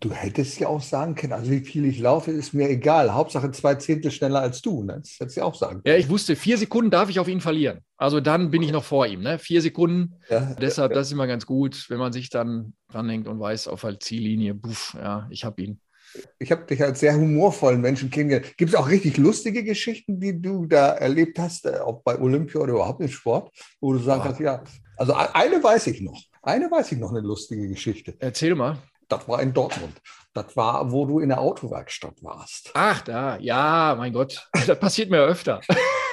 [0.00, 3.12] Du hättest ja auch sagen können, also wie viel ich laufe, ist mir egal.
[3.14, 4.84] Hauptsache zwei Zehntel schneller als du.
[4.84, 5.00] Ne?
[5.00, 7.40] Das hättest du ja auch sagen Ja, ich wusste, vier Sekunden darf ich auf ihn
[7.40, 7.80] verlieren.
[7.96, 9.22] Also dann bin ich noch vor ihm.
[9.22, 9.38] Ne?
[9.40, 10.14] Vier Sekunden.
[10.28, 10.48] können.
[10.50, 13.80] Ja, Deshalb, das ist immer ganz gut, wenn man sich dann dranhängt und weiß, auf
[13.80, 15.80] der Ziellinie, buff, ja, ich habe ihn.
[16.38, 18.56] Ich habe dich als sehr humorvollen Menschen kennengelernt.
[18.56, 22.60] Gibt es auch richtig lustige Geschichten, die du da erlebt hast, äh, auch bei Olympia
[22.60, 24.24] oder überhaupt im Sport, wo du sagen Ah.
[24.26, 24.62] kannst, ja,
[24.96, 26.22] also e- eine weiß ich noch.
[26.42, 28.14] Eine weiß ich noch, eine lustige Geschichte.
[28.20, 28.78] Erzähl mal.
[29.08, 30.00] Das war in Dortmund.
[30.44, 32.70] Das war, wo du in der Autowerkstatt warst.
[32.74, 35.60] Ach, da, ja, mein Gott, das passiert mir öfter.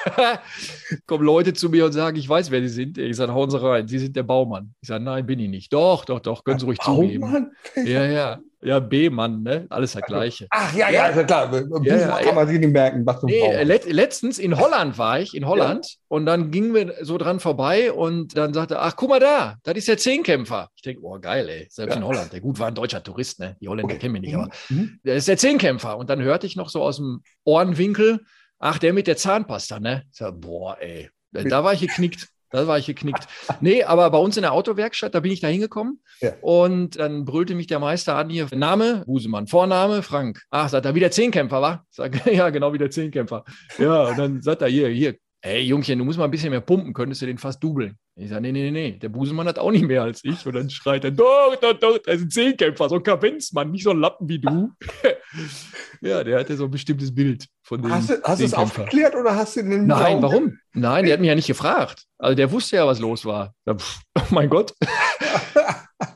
[1.08, 2.98] Kommen Leute zu mir und sagen, ich weiß, wer sie sind.
[2.98, 4.74] Ich sage, hauen Sie rein, Sie sind der Baumann.
[4.82, 5.74] Ich sage, nein, bin ich nicht.
[5.74, 7.22] Doch, doch, doch, können Sie ruhig zugeben.
[7.22, 7.52] Baumann?
[7.86, 9.68] Ja, ja, ja, B-Mann, ne?
[9.70, 10.48] Alles das Gleiche.
[10.50, 11.48] Ach ja, ja, ja klar.
[11.50, 15.36] Buchmann ja, kann man sich nicht merken, was Nee, let letztens in Holland war ich,
[15.36, 19.20] in Holland, und dann gingen wir so dran vorbei und dann sagte, ach, guck mal
[19.20, 20.70] da, das ist der Zehnkämpfer.
[20.76, 22.02] Ich denke, oh, geil, ey, selbst Ja.
[22.02, 22.34] in Holland.
[22.34, 23.56] Der gut war ein deutscher Tourist, ne?
[23.62, 24.00] Die Holländer Okay.
[24.02, 25.00] kennen wir nicht, aber Mhm.
[25.04, 25.98] der ist der Zehnkämpfer.
[25.98, 28.22] Und dann hörte ich noch so aus dem Ohrenwinkel,
[28.60, 30.04] ach, der mit der Zahnpasta, ne?
[30.12, 32.28] Ich sag, boah, ey, da war ich geknickt.
[32.52, 33.28] Da war ich geknickt.
[33.62, 36.34] Nee, aber bei uns in der Autowerkstatt, da bin ich da hingekommen Ja.
[36.42, 40.42] und dann brüllte mich der Meister an hier, Name, Busemann, Vorname, Frank.
[40.52, 41.84] Ach, sagt er, wieder Zehnkämpfer, wa?
[41.90, 43.44] Sag, ja, genau, wieder Zehnkämpfer.
[43.78, 46.62] Ja, und dann sagt er, hier, hier, ey, Jungchen, du musst mal ein bisschen mehr
[46.62, 47.98] pumpen, könntest du den fast dubeln.
[48.16, 50.46] Ich sage, nee, nee, nee, nee, der Busemann hat auch nicht mehr als ich.
[50.46, 53.84] Und dann schreit er, doch, doch, doch, das ist ein Zehnkämpfer, so ein Kavenzmann, nicht
[53.84, 54.72] so ein Lappen wie du.
[56.02, 59.16] ja, der hatte so ein bestimmtes Bild von dem Hast du, hast du es aufgeklärt
[59.16, 60.58] oder hast du den Nein, Blauen- warum?
[60.74, 62.06] Nein, der hat mich ja nicht gefragt.
[62.18, 63.54] Also der wusste ja, was los war.
[63.70, 64.74] Pff, Oh mein Gott.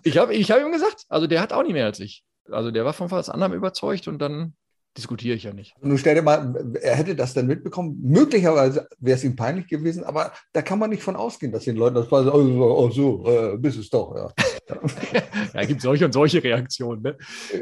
[0.03, 2.23] Ich habe ich hab ihm gesagt, also der hat auch nicht mehr als ich.
[2.51, 4.53] Also der war von was anderem überzeugt und dann
[4.99, 5.73] diskutiere ich ja nicht.
[5.81, 7.97] Nun stell dir mal, er hätte das dann mitbekommen.
[8.01, 11.75] Möglicherweise wäre es ihm peinlich gewesen, aber da kann man nicht von ausgehen, dass den
[11.75, 14.15] Leuten das war so, oh, so, oh, so äh, bist es doch.
[14.15, 14.33] Ja.
[15.53, 17.01] Ja, gibt solche und solche Reaktionen.
[17.01, 17.17] Ne?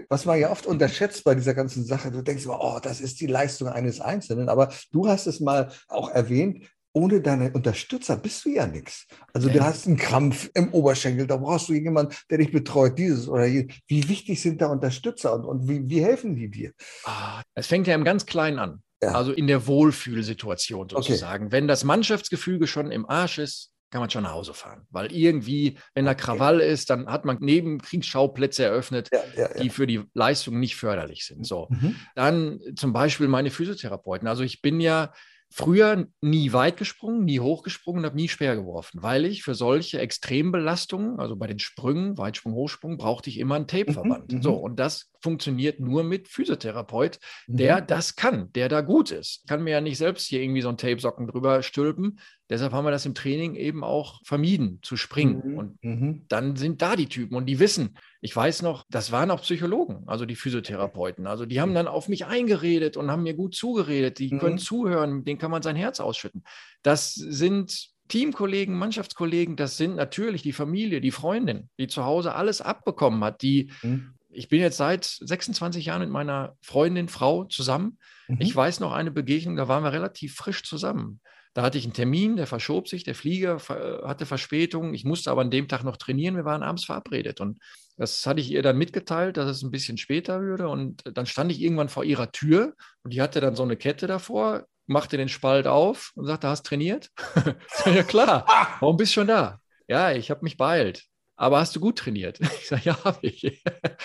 [0.09, 3.21] Was man ja oft unterschätzt bei dieser ganzen Sache, du denkst immer, oh, das ist
[3.21, 8.45] die Leistung eines Einzelnen, aber du hast es mal auch erwähnt, ohne deine Unterstützer bist
[8.45, 9.05] du ja nichts.
[9.33, 13.27] Also du hast einen Krampf im Oberschenkel, da brauchst du jemanden, der dich betreut, dieses
[13.27, 13.75] oder jenes.
[13.87, 16.71] Wie wichtig sind da Unterstützer und, und wie, wie helfen die dir?
[17.05, 18.81] Ah, Es fängt ja im ganz Kleinen an.
[19.03, 19.11] Ja.
[19.11, 20.95] Also in der Wohlfühlsituation Okay.
[20.95, 21.51] sozusagen.
[21.51, 24.85] Wenn das Mannschaftsgefüge schon im Arsch ist, kann man schon nach Hause fahren.
[24.89, 29.61] Weil irgendwie, wenn da Krawall ist, dann hat man neben Kriegsschauplätze eröffnet, Ja, ja, ja.
[29.61, 31.45] die für die Leistung nicht förderlich sind.
[31.45, 31.67] So.
[31.69, 31.95] Mhm.
[32.15, 34.27] Dann zum Beispiel meine Physiotherapeuten.
[34.27, 35.13] Also ich bin ja
[35.49, 39.99] früher nie weit gesprungen, nie hochgesprungen und habe nie Speer geworfen, weil ich für solche
[39.99, 44.31] Extrembelastungen, also bei den Sprüngen, Weitsprung, Hochsprung, brauchte ich immer einen Tapeverband.
[44.31, 44.43] Mhm, mhm.
[44.43, 47.57] So, und das funktioniert nur mit Physiotherapeut, Mhm.
[47.57, 49.41] der das kann, der da gut ist.
[49.43, 52.19] Ich kann mir ja nicht selbst hier irgendwie so einen Tapesocken drüber stülpen.
[52.49, 55.41] Deshalb haben wir das im Training eben auch vermieden, zu springen.
[55.51, 55.57] Mhm.
[55.57, 56.25] Und Mhm.
[56.29, 57.97] dann sind da die Typen und die wissen.
[58.21, 61.27] Ich weiß noch, das waren auch Psychologen, also die Physiotherapeuten.
[61.27, 64.19] Also die haben dann auf mich eingeredet und haben mir gut zugeredet.
[64.19, 64.39] Die Mhm.
[64.39, 66.43] können zuhören, denen kann man sein Herz ausschütten.
[66.83, 72.61] Das sind Teamkollegen, Mannschaftskollegen, das sind natürlich die Familie, die Freundin, die zu Hause alles
[72.61, 74.13] abbekommen hat, die Mhm.
[74.37, 77.97] Ich bin jetzt seit 26 Jahren mit meiner Freundin, Frau zusammen.
[78.27, 78.37] Mhm.
[78.41, 81.19] Ich weiß noch eine Begegnung, da waren wir relativ frisch zusammen.
[81.53, 84.93] Da hatte ich einen Termin, der verschob sich, der Flieger ver- hatte Verspätung.
[84.93, 86.35] Ich musste aber an dem Tag noch trainieren.
[86.35, 87.41] Wir waren abends verabredet.
[87.41, 87.57] Und
[87.97, 90.69] das hatte ich ihr dann mitgeteilt, dass es ein bisschen später würde.
[90.69, 94.05] Und dann stand ich irgendwann vor ihrer Tür und die hatte dann so eine Kette
[94.05, 97.09] davor, machte den Spalt auf und sagte, hast trainiert?
[97.85, 99.59] Ja klar, Ah, warum bist du schon da?
[99.87, 101.05] Ja, ich habe mich beeilt.
[101.39, 102.39] Aber hast du gut trainiert?
[102.61, 103.41] Ich sage, ja, habe ich.
[103.41, 103.59] Die,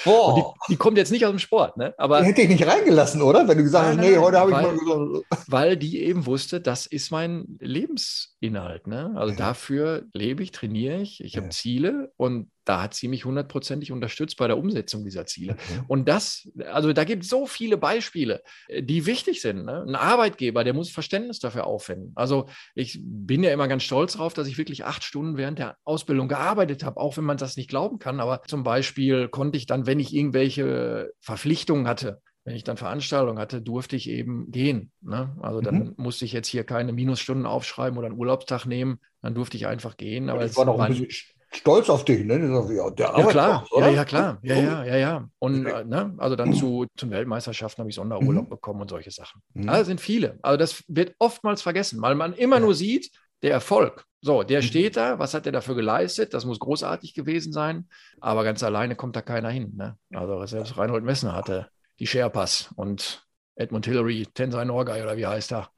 [0.05, 1.95] boah, die kommt jetzt nicht aus dem Sport, ne?
[1.99, 3.49] aber die hätte ich nicht reingelassen, oder?
[3.49, 5.49] Wenn du gesagt hast, nee, heute habe ich mal gesagt.
[5.49, 8.87] weil die eben wusste, das ist mein Lebensinhalt.
[8.87, 9.13] Ne?
[9.17, 9.39] Also Ja.
[9.39, 11.51] dafür lebe ich, trainiere ich, ich habe Ja.
[11.51, 15.55] Ziele und da hat sie mich hundertprozentig unterstützt bei der Umsetzung dieser Ziele.
[15.55, 15.81] Okay.
[15.89, 19.65] Und das, also da gibt es so viele Beispiele, äh, die wichtig sind.
[19.65, 19.85] Ne?
[19.87, 22.13] Ein Arbeitgeber, der muss Verständnis dafür aufwenden.
[22.15, 25.77] Also ich bin ja immer ganz stolz darauf, dass ich wirklich acht Stunden während der
[25.85, 28.21] Ausbildung gearbeitet habe, auch wenn man das nicht glauben kann.
[28.21, 33.39] Aber zum Beispiel konnte ich dann, wenn ich irgendwelche Verpflichtungen hatte, wenn ich dann Veranstaltungen
[33.39, 34.91] hatte, durfte ich eben gehen.
[35.01, 35.37] Ne?
[35.41, 35.95] Also dann Mhm.
[35.97, 38.99] musste ich jetzt hier keine Minusstunden aufschreiben oder einen Urlaubstag nehmen.
[39.21, 40.29] Dann durfte ich einfach gehen.
[40.29, 41.09] Aber ich es war war ein bisschen
[41.55, 42.35] stolz auf dich, ne?
[42.35, 43.67] Ja, der ja, klar.
[43.77, 44.39] Ja, ja, klar.
[44.43, 45.29] Ja, ja, ja, ja.
[45.39, 45.81] Und Okay.
[45.81, 48.51] äh, ne, also dann zu, zu den Weltmeisterschaften habe ich Sonderurlaub Mhm.
[48.51, 49.43] bekommen und solche Sachen.
[49.55, 49.69] Mhm.
[49.69, 50.39] Also sind viele.
[50.43, 52.63] Also das wird oftmals vergessen, weil man immer Ja.
[52.63, 53.11] nur sieht,
[53.43, 54.05] der Erfolg.
[54.21, 54.65] So, der Mhm.
[54.67, 56.33] steht da, was hat er dafür geleistet?
[56.33, 57.89] Das muss großartig gewesen sein,
[58.21, 59.73] aber ganz alleine kommt da keiner hin.
[59.77, 59.97] Ne?
[60.15, 65.53] Also selbst Reinhold Messner hatte die Sherpas und Edmund Hillary, Tensai Norgay oder wie heißt
[65.53, 65.71] er?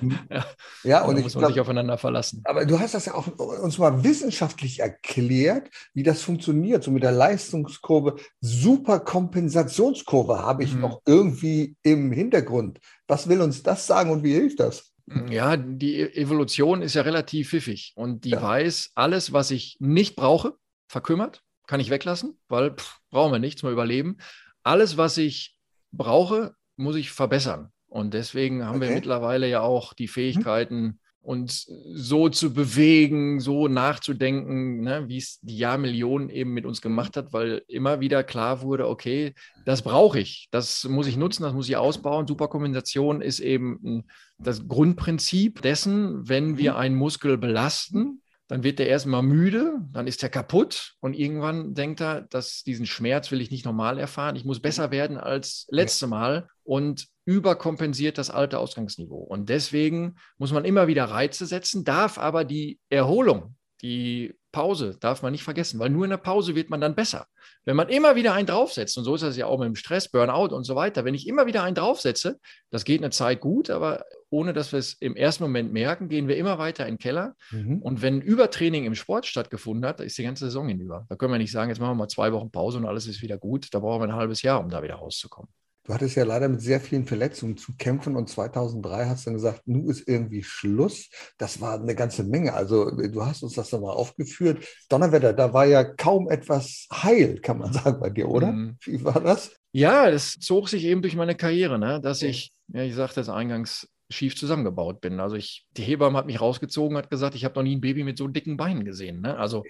[0.00, 0.18] Mhm.
[0.30, 0.44] ja.
[0.82, 2.42] ja, und da muss man glaub, sich aufeinander verlassen.
[2.44, 7.02] Aber du hast das ja auch uns mal wissenschaftlich erklärt, wie das funktioniert, so mit
[7.02, 8.16] der Leistungskurve.
[8.40, 10.80] Superkompensationskurve habe ich mhm.
[10.80, 12.80] noch irgendwie im Hintergrund.
[13.06, 14.92] Was will uns das sagen und wie hilft das?
[15.28, 18.42] Ja, die e-, Evolution ist ja relativ pfiffig und die ja.
[18.42, 20.54] weiß, alles, was ich nicht brauche,
[20.88, 24.18] verkümmert, kann ich weglassen, weil pff, brauchen wir nichts mehr überleben.
[24.62, 25.56] Alles, was ich
[25.92, 27.70] brauche, muss ich verbessern.
[27.86, 28.88] Und deswegen haben okay.
[28.88, 35.38] wir mittlerweile ja auch die Fähigkeiten, uns so zu bewegen, so nachzudenken, ne, wie es
[35.42, 39.34] die Jahrmillionen eben mit uns gemacht hat, weil immer wieder klar wurde, okay,
[39.66, 42.26] das brauche ich, das muss ich nutzen, das muss ich ausbauen.
[42.26, 44.04] Superkompensation ist eben
[44.38, 46.78] das Grundprinzip dessen, wenn wir mhm.
[46.78, 52.00] einen Muskel belasten, dann wird der erstmal müde, dann ist er kaputt und irgendwann denkt
[52.00, 56.08] er, dass diesen Schmerz will ich nicht normal erfahren, ich muss besser werden als letzte
[56.08, 59.18] Mal und überkompensiert das alte Ausgangsniveau.
[59.18, 65.20] Und deswegen muss man immer wieder Reize setzen, darf aber die Erholung, die Pause darf
[65.22, 67.26] man nicht vergessen, weil nur in der Pause wird man dann besser.
[67.64, 70.08] Wenn man immer wieder einen draufsetzt, und so ist das ja auch mit dem Stress,
[70.08, 72.38] Burnout und so weiter, wenn ich immer wieder einen draufsetze,
[72.70, 76.28] das geht eine Zeit gut, aber ohne dass wir es im ersten Moment merken, gehen
[76.28, 77.34] wir immer weiter in den Keller.
[77.50, 77.82] Mhm.
[77.82, 81.04] Und wenn Übertraining im Sport stattgefunden hat, ist die ganze Saison hinüber.
[81.08, 83.22] Da können wir nicht sagen, jetzt machen wir mal zwei Wochen Pause und alles ist
[83.22, 83.74] wieder gut.
[83.74, 85.50] Da brauchen wir ein halbes Jahr, um da wieder rauszukommen.
[85.84, 89.34] Du hattest ja leider mit sehr vielen Verletzungen zu kämpfen und 2003 hast du dann
[89.34, 91.08] gesagt, nun ist irgendwie Schluss.
[91.38, 92.52] Das war eine ganze Menge.
[92.52, 94.64] Also du hast uns das nochmal aufgeführt.
[94.88, 98.52] Donnerwetter, da war ja kaum etwas heil, kann man sagen bei dir, oder?
[98.52, 98.76] Mhm.
[98.84, 99.56] Wie war das?
[99.72, 102.00] Ja, das zog sich eben durch meine Karriere, ne?
[102.00, 105.20] dass ich, ja, ich sagte es eingangs, schief zusammengebaut bin.
[105.20, 108.04] Also ich, die Hebamme hat mich rausgezogen, hat gesagt, ich habe noch nie ein Baby
[108.04, 109.20] mit so dicken Beinen gesehen.
[109.20, 109.36] Ne?
[109.38, 109.64] Also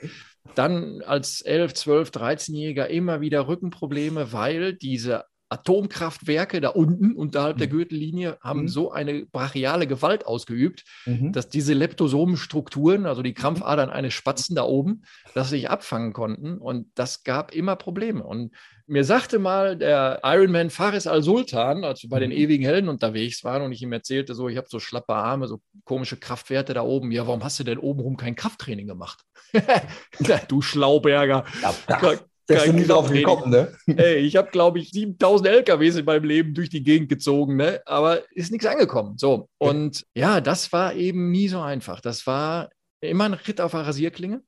[0.55, 7.67] dann als 11, 12, 13-Jähriger immer wieder Rückenprobleme, weil diese Atomkraftwerke da unten unterhalb der
[7.67, 7.73] mhm.
[7.73, 8.69] Gürtellinie haben mhm.
[8.69, 11.33] so eine brachiale Gewalt ausgeübt, mhm.
[11.33, 15.03] dass diese Leptosomenstrukturen, also die Krampfadern eines Spatzen da oben,
[15.35, 16.59] das sich abfangen konnten.
[16.59, 18.23] Und das gab immer Probleme.
[18.23, 18.55] Und
[18.87, 22.37] mir sagte mal der Ironman Faris al-Sultan, als wir bei den mhm.
[22.37, 25.61] ewigen Helden unterwegs waren und ich ihm erzählte, so, ich habe so schlappe Arme, so
[25.85, 27.11] komische Kraftwerte da oben.
[27.11, 29.25] Ja, warum hast du denn obenrum kein Krafttraining gemacht?
[30.49, 31.45] du Schlauberger.
[31.89, 32.13] Ja,
[32.51, 33.73] Wärst du nie drauf gekommen, ne?
[33.87, 37.81] Ey, ich habe, glaube ich, 7000 LKWs in meinem Leben durch die Gegend gezogen, ne?
[37.87, 39.17] Aber ist nichts angekommen.
[39.19, 39.49] So.
[39.59, 42.01] Und ja, das war eben nie so einfach.
[42.01, 44.43] Das war immer ein Ritt auf der Rasierklinge,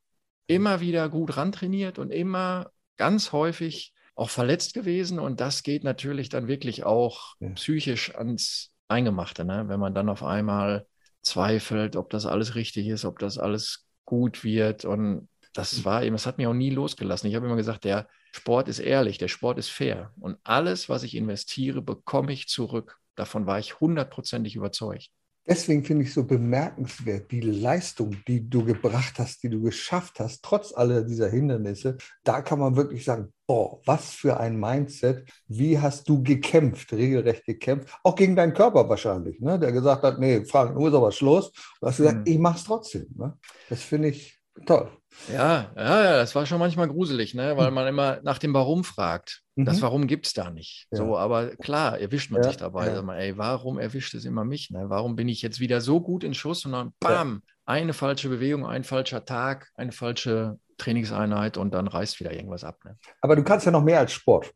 [0.46, 5.18] immer wieder gut rantrainiert und immer ganz häufig auch verletzt gewesen.
[5.18, 7.50] Und das geht natürlich dann wirklich auch ja.
[7.50, 9.64] psychisch ans Eingemachte, ne?
[9.68, 10.86] Wenn man dann auf einmal
[11.22, 14.84] zweifelt, ob das alles richtig ist, ob das alles gut wird.
[14.84, 17.28] Und das war eben, das hat mich auch nie losgelassen.
[17.28, 20.12] Ich habe immer gesagt, der Sport ist ehrlich, der Sport ist fair.
[20.20, 22.98] Und alles, was ich investiere, bekomme ich zurück.
[23.14, 25.10] Davon war ich hundertprozentig überzeugt.
[25.44, 30.44] Deswegen finde ich so bemerkenswert die Leistung, die du gebracht hast, die du geschafft hast,
[30.44, 31.96] trotz aller dieser Hindernisse.
[32.22, 35.28] Da kann man wirklich sagen, boah, was für ein Mindset.
[35.48, 37.92] Wie hast du gekämpft, regelrecht gekämpft?
[38.04, 39.58] Auch gegen deinen Körper wahrscheinlich, ne?
[39.58, 41.50] der gesagt hat, nee, Frank, nur ist aber Schluss.
[41.80, 42.32] Du hast gesagt, mhm.
[42.32, 43.06] ich mache es trotzdem.
[43.16, 43.36] Ne?
[43.68, 44.90] Das finde ich toll.
[45.30, 47.56] Ja, ja, ja, das war schon manchmal gruselig, ne?
[47.56, 49.42] weil man immer nach dem Warum fragt.
[49.56, 49.66] Mhm.
[49.66, 50.86] Das Warum gibt es da nicht.
[50.90, 50.98] Ja.
[50.98, 52.88] So, aber klar, erwischt man ja, sich dabei.
[52.88, 53.02] Ja.
[53.02, 54.70] Mal, ey, warum erwischt es immer mich?
[54.70, 54.84] Ne?
[54.88, 58.66] Warum bin ich jetzt wieder so gut in Schuss und dann bam, eine falsche Bewegung,
[58.66, 62.78] ein falscher Tag, eine falsche Trainingseinheit und dann reißt wieder irgendwas ab.
[62.84, 62.96] Ne?
[63.20, 64.52] Aber du kannst ja noch mehr als Sport.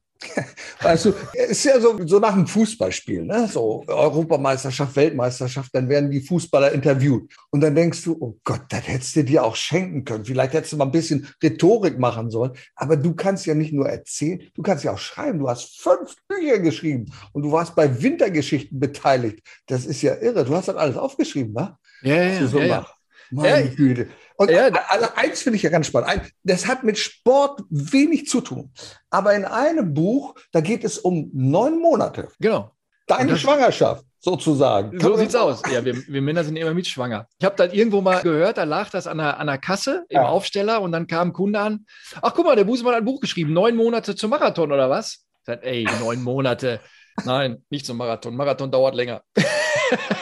[0.80, 3.48] Weißt du, es ist ja so, so nach einem Fußballspiel, ne?
[3.48, 7.30] so Europameisterschaft, Weltmeisterschaft, dann werden die Fußballer interviewt.
[7.50, 10.24] Und dann denkst du, oh Gott, das hättest du dir auch schenken können.
[10.24, 12.52] Vielleicht hättest du mal ein bisschen Rhetorik machen sollen.
[12.74, 15.38] Aber du kannst ja nicht nur erzählen, du kannst ja auch schreiben.
[15.38, 19.40] Du hast fünf Bücher geschrieben und du warst bei Wintergeschichten beteiligt.
[19.66, 20.44] Das ist ja irre.
[20.44, 21.78] Du hast das alles aufgeschrieben, wa?
[22.02, 22.86] Ja, ja, so ja, ja.
[23.30, 24.08] Meine ja, Güte.
[24.36, 26.30] Und ja, also eins finde ich ja ganz spannend.
[26.42, 28.72] Das hat mit Sport wenig zu tun.
[29.10, 32.28] Aber in einem Buch, da geht es um neun Monate.
[32.38, 32.72] Genau.
[33.06, 34.98] Deine Schwangerschaft sozusagen.
[34.98, 35.62] So sieht's aus.
[35.72, 37.28] Ja, wir, wir, Männer sind immer mitschwanger.
[37.38, 40.16] Ich habe das irgendwo mal gehört, da lag das an der, an der Kasse im
[40.16, 40.26] ja.
[40.26, 41.86] Aufsteller und dann kam ein Kunde an.
[42.20, 45.24] Ach, guck mal, der Busemann hat ein Buch geschrieben, neun Monate zum Marathon oder was?
[45.38, 46.80] Ich sag, ey, neun Monate.
[47.24, 48.34] Nein, nicht zum Marathon.
[48.34, 49.22] Marathon dauert länger.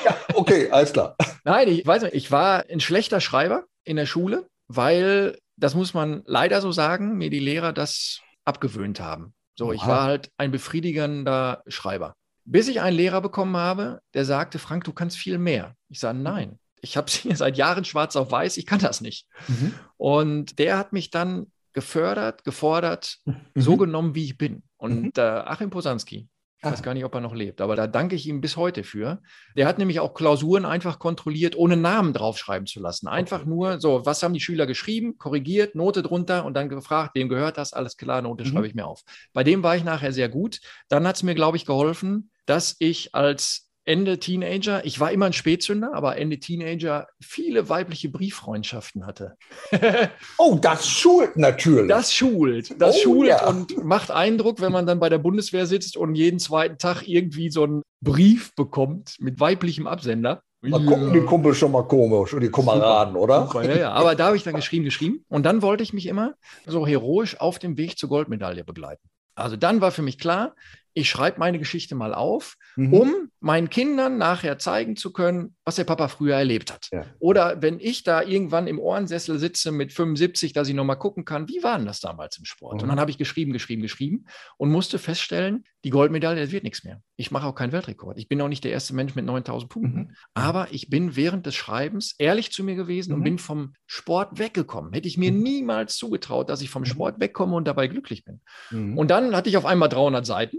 [0.05, 1.16] ja, okay, alles klar.
[1.44, 5.94] Nein, ich weiß nicht, ich war ein schlechter Schreiber in der Schule, weil, das muss
[5.94, 9.35] man leider so sagen, mir die Lehrer das abgewöhnt haben.
[9.57, 12.14] So, ich war halt ein befriedigender Schreiber.
[12.44, 15.74] Bis ich einen Lehrer bekommen habe, der sagte, Frank, du kannst viel mehr.
[15.88, 19.00] Ich sage, nein, ich habe es hier seit Jahren schwarz auf weiß, ich kann das
[19.00, 19.27] nicht.
[19.48, 19.74] Mhm.
[19.96, 23.37] Und der hat mich dann gefördert, gefordert, mhm.
[23.55, 24.62] so genommen, wie ich bin.
[24.77, 25.12] Und mhm.
[25.16, 26.29] äh, Achim Posanski,
[26.64, 28.85] Ich weiß gar nicht, ob er noch lebt, aber da danke ich ihm bis heute
[28.85, 29.20] für.
[29.57, 33.07] Der hat nämlich auch Klausuren einfach kontrolliert, ohne Namen draufschreiben zu lassen.
[33.09, 33.48] Einfach okay.
[33.48, 37.59] nur so, was haben die Schüler geschrieben, korrigiert, Note drunter und dann gefragt, wem gehört
[37.59, 37.72] das?
[37.72, 38.48] Alles klar, Note mhm.
[38.48, 39.03] schreibe ich mir auf.
[39.33, 40.61] Bei dem war ich nachher sehr gut.
[40.88, 45.26] Dann hat es mir, glaube ich, geholfen, dass ich als Ende Teenager, ich war immer
[45.26, 49.36] ein Spätzünder, aber Ende Teenager viele weibliche Brieffreundschaften hatte.
[50.38, 51.88] oh, das schult natürlich.
[51.88, 52.80] Das schult.
[52.80, 53.46] Das oh, schult ja.
[53.46, 57.50] und macht Eindruck, wenn man dann bei der Bundeswehr sitzt und jeden zweiten Tag irgendwie
[57.50, 60.42] so einen Brief bekommt mit weiblichem Absender.
[60.62, 63.46] Da gucken die Kumpel schon mal komisch und die Kameraden, oder?
[63.46, 63.92] Super, ja, ja.
[63.92, 65.22] Aber da habe ich dann geschrieben, geschrieben.
[65.28, 69.06] Und dann wollte ich mich immer so heroisch auf dem Weg zur Goldmedaille begleiten.
[69.34, 70.54] Also dann war für mich klar,
[70.94, 72.94] ich schreibe meine Geschichte mal auf, mhm.
[72.94, 76.88] um meinen Kindern nachher zeigen zu können, was der Papa früher erlebt hat.
[76.92, 77.04] Ja.
[77.18, 81.48] Oder wenn ich da irgendwann im Ohrensessel sitze mit 75, dass ich nochmal gucken kann,
[81.48, 82.76] wie war denn das damals im Sport?
[82.76, 82.83] Mhm.
[82.83, 84.26] Und dann habe ich geschrieben, geschrieben, geschrieben
[84.57, 87.02] und musste feststellen, die Goldmedaille, das wird nichts mehr.
[87.16, 88.16] Ich mache auch keinen Weltrekord.
[88.18, 89.98] Ich bin auch nicht der erste Mensch mit 9000 Punkten.
[89.98, 90.11] Mhm.
[90.33, 93.24] Aber ich bin während des Schreibens ehrlich zu mir gewesen und mhm.
[93.24, 94.92] bin vom Sport weggekommen.
[94.92, 95.42] Hätte ich mir mhm.
[95.42, 96.87] niemals zugetraut, dass ich vom mhm.
[96.87, 98.40] Sport wegkomme und dabei glücklich bin.
[98.70, 100.59] Und dann hatte ich auf einmal 300 Seiten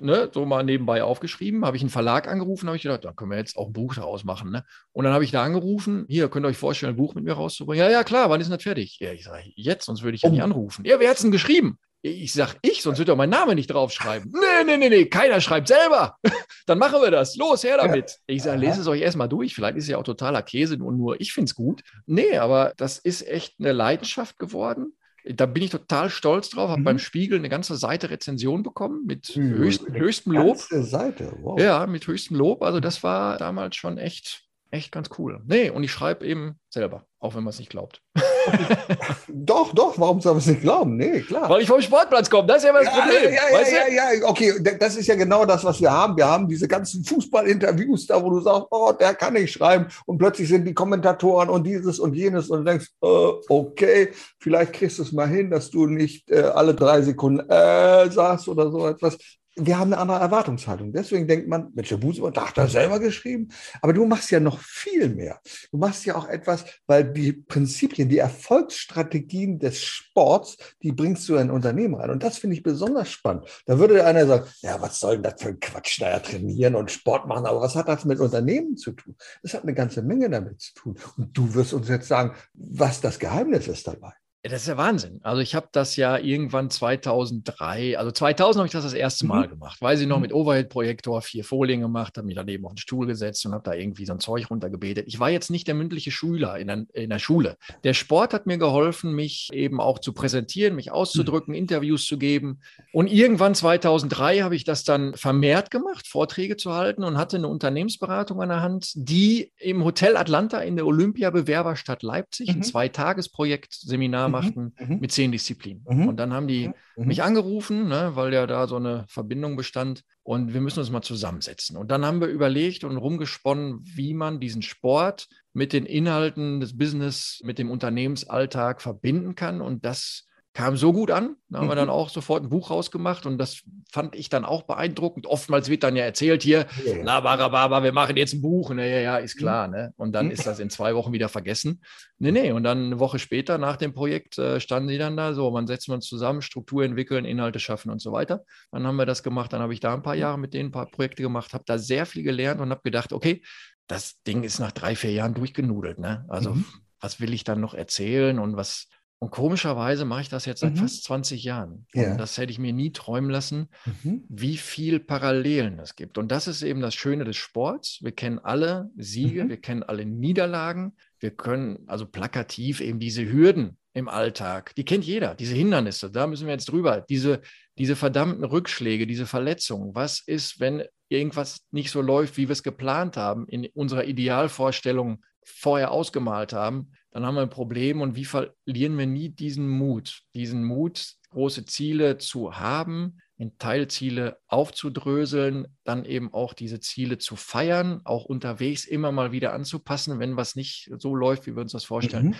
[0.00, 3.30] ne, so mal nebenbei aufgeschrieben, habe ich einen Verlag angerufen, habe ich gedacht, da können
[3.30, 4.50] wir jetzt auch ein Buch daraus machen.
[4.50, 4.64] Ne?
[4.92, 7.34] Und dann habe ich da angerufen, hier, könnt ihr euch vorstellen, ein Buch mit mir
[7.34, 7.84] rauszubringen?
[7.84, 8.98] Ja, ja, klar, wann ist das fertig?
[9.00, 10.44] Ja, ich sage, jetzt, sonst würde ich ja nicht oh.
[10.44, 10.84] anrufen.
[10.84, 11.78] Ja, wer hat es denn geschrieben?
[12.06, 14.30] Ich sage, ich, sonst wird doch mein Name nicht draufschreiben.
[14.30, 16.18] Nee, nee, nee, nee, keiner schreibt selber.
[16.66, 17.34] Dann machen wir das.
[17.36, 18.18] Los, her damit.
[18.26, 19.54] Ich sage, lese es euch erstmal durch.
[19.54, 21.82] Vielleicht ist es ja auch totaler Käse und nur ich finde es gut.
[22.04, 24.92] Nee, aber das ist echt eine Leidenschaft geworden.
[25.24, 26.70] Da bin ich total stolz drauf.
[26.70, 26.84] Habe mhm.
[26.84, 29.54] beim Spiegel eine ganze Seite Rezension bekommen mit mhm.
[29.54, 30.58] höchst, höchstem Lob.
[30.58, 31.58] Seite, wow.
[31.58, 32.62] Ja, mit höchstem Lob.
[32.62, 35.40] Also das war damals schon echt, echt ganz cool.
[35.46, 38.02] Nee, und ich schreibe eben selber, auch wenn man es nicht glaubt.
[39.28, 40.96] doch, doch, warum soll man es nicht glauben?
[40.96, 41.48] Nee, klar.
[41.48, 43.32] Weil ich vom Sportplatz komme, das ist ja das ja, Problem.
[43.32, 46.16] Ja, ja, ja, ja, okay, das ist ja genau das, was wir haben.
[46.16, 50.18] Wir haben diese ganzen Fußballinterviews da, wo du sagst, oh, der kann nicht schreiben und
[50.18, 53.06] plötzlich sind die Kommentatoren und dieses und jenes und du denkst, äh,
[53.48, 58.10] okay, vielleicht kriegst du es mal hin, dass du nicht äh, alle drei Sekunden äh,
[58.10, 59.18] sagst oder so etwas
[59.56, 60.92] wir haben eine andere Erwartungshaltung.
[60.92, 63.48] Deswegen denkt man, Mensch, der Busemann, da hat er selber geschrieben.
[63.80, 65.40] Aber du machst ja noch viel mehr.
[65.70, 71.34] Du machst ja auch etwas, weil die Prinzipien, die Erfolgsstrategien des Sports, die bringst du
[71.34, 72.10] in ein Unternehmen rein.
[72.10, 73.44] Und das finde ich besonders spannend.
[73.66, 76.90] Da würde einer sagen, ja, was soll denn das für ein Quatsch, naja, trainieren und
[76.90, 77.46] Sport machen.
[77.46, 79.14] Aber was hat das mit Unternehmen zu tun?
[79.42, 80.98] Das hat eine ganze Menge damit zu tun.
[81.16, 84.14] Und du wirst uns jetzt sagen, was das Geheimnis ist dabei.
[84.46, 85.20] Das ist ja Wahnsinn.
[85.22, 89.46] Also ich habe das ja irgendwann 2003, also 2000 habe ich das das erste Mal
[89.46, 89.52] mhm.
[89.52, 89.80] gemacht.
[89.80, 90.22] Weiß ich noch, mhm.
[90.22, 93.72] mit Overhead-Projektor vier Folien gemacht, habe mich daneben auf den Stuhl gesetzt und habe da
[93.72, 95.06] irgendwie so ein Zeug runtergebetet.
[95.08, 97.56] Ich war jetzt nicht der mündliche Schüler in der, in der Schule.
[97.84, 101.58] Der Sport hat mir geholfen, mich eben auch zu präsentieren, mich auszudrücken, mhm.
[101.58, 102.60] Interviews zu geben.
[102.92, 107.48] Und irgendwann 2003 habe ich das dann vermehrt gemacht, Vorträge zu halten und hatte eine
[107.48, 112.56] Unternehmensberatung an der Hand, die im Hotel Atlanta in der Olympiabewerberstadt Leipzig mhm.
[112.56, 114.98] ein Zweitagesprojekt Seminar Mhm, machten mhm.
[115.00, 115.84] mit zehn Disziplinen.
[115.88, 116.08] Mhm.
[116.08, 117.06] Und dann haben die mhm.
[117.06, 120.02] mich angerufen, ne, weil ja da so eine Verbindung bestand.
[120.22, 121.76] Und wir müssen uns mal zusammensetzen.
[121.76, 126.76] Und dann haben wir überlegt und rumgesponnen, wie man diesen Sport mit den Inhalten des
[126.76, 129.60] Business, mit dem Unternehmensalltag verbinden kann.
[129.60, 131.34] Und das kam so gut an.
[131.48, 131.94] Da haben wir dann mhm.
[131.94, 135.26] auch sofort ein Buch rausgemacht und das fand ich dann auch beeindruckend.
[135.26, 137.02] Oftmals wird dann ja erzählt hier, ja, ja.
[137.02, 138.70] Labarababa, wir machen jetzt ein Buch.
[138.70, 139.66] Und, ja, ja, ist klar.
[139.66, 139.92] Ne?
[139.96, 140.32] Und dann mhm.
[140.32, 141.82] ist das in zwei Wochen wieder vergessen.
[142.18, 142.52] Nee, nee.
[142.52, 145.66] Und dann eine Woche später nach dem Projekt äh, standen sie dann da so, man
[145.66, 148.44] setzt uns zusammen, Struktur entwickeln, Inhalte schaffen und so weiter.
[148.70, 149.52] Dann haben wir das gemacht.
[149.52, 151.78] Dann habe ich da ein paar Jahre mit denen ein paar Projekte gemacht, habe da
[151.78, 153.42] sehr viel gelernt und habe gedacht, okay,
[153.88, 155.98] das Ding ist nach drei, vier Jahren durchgenudelt.
[155.98, 156.24] Ne?
[156.28, 156.64] Also mhm.
[157.00, 158.86] was will ich dann noch erzählen und was
[159.24, 160.80] und komischerweise mache ich das jetzt seit mhm.
[160.80, 161.86] fast 20 Jahren.
[161.94, 162.14] Und ja.
[162.14, 164.22] das hätte ich mir nie träumen lassen, mhm.
[164.28, 166.18] wie viel Parallelen es gibt.
[166.18, 168.00] Und das ist eben das Schöne des Sports.
[168.02, 169.48] Wir kennen alle Siege, mhm.
[169.48, 170.92] wir kennen alle Niederlagen.
[171.20, 176.26] Wir können also plakativ eben diese Hürden im Alltag, die kennt jeder, diese Hindernisse, da
[176.26, 177.00] müssen wir jetzt drüber.
[177.08, 177.40] Diese,
[177.78, 179.94] diese verdammten Rückschläge, diese Verletzungen.
[179.94, 185.24] Was ist, wenn irgendwas nicht so läuft, wie wir es geplant haben, in unserer Idealvorstellung
[185.42, 186.90] vorher ausgemalt haben?
[187.14, 191.64] Dann haben wir ein Problem und wie verlieren wir nie diesen Mut, diesen Mut, große
[191.64, 198.84] Ziele zu haben, in Teilziele aufzudröseln, dann eben auch diese Ziele zu feiern, auch unterwegs
[198.84, 202.28] immer mal wieder anzupassen, wenn was nicht so läuft, wie wir uns das vorstellen.
[202.28, 202.34] Mhm.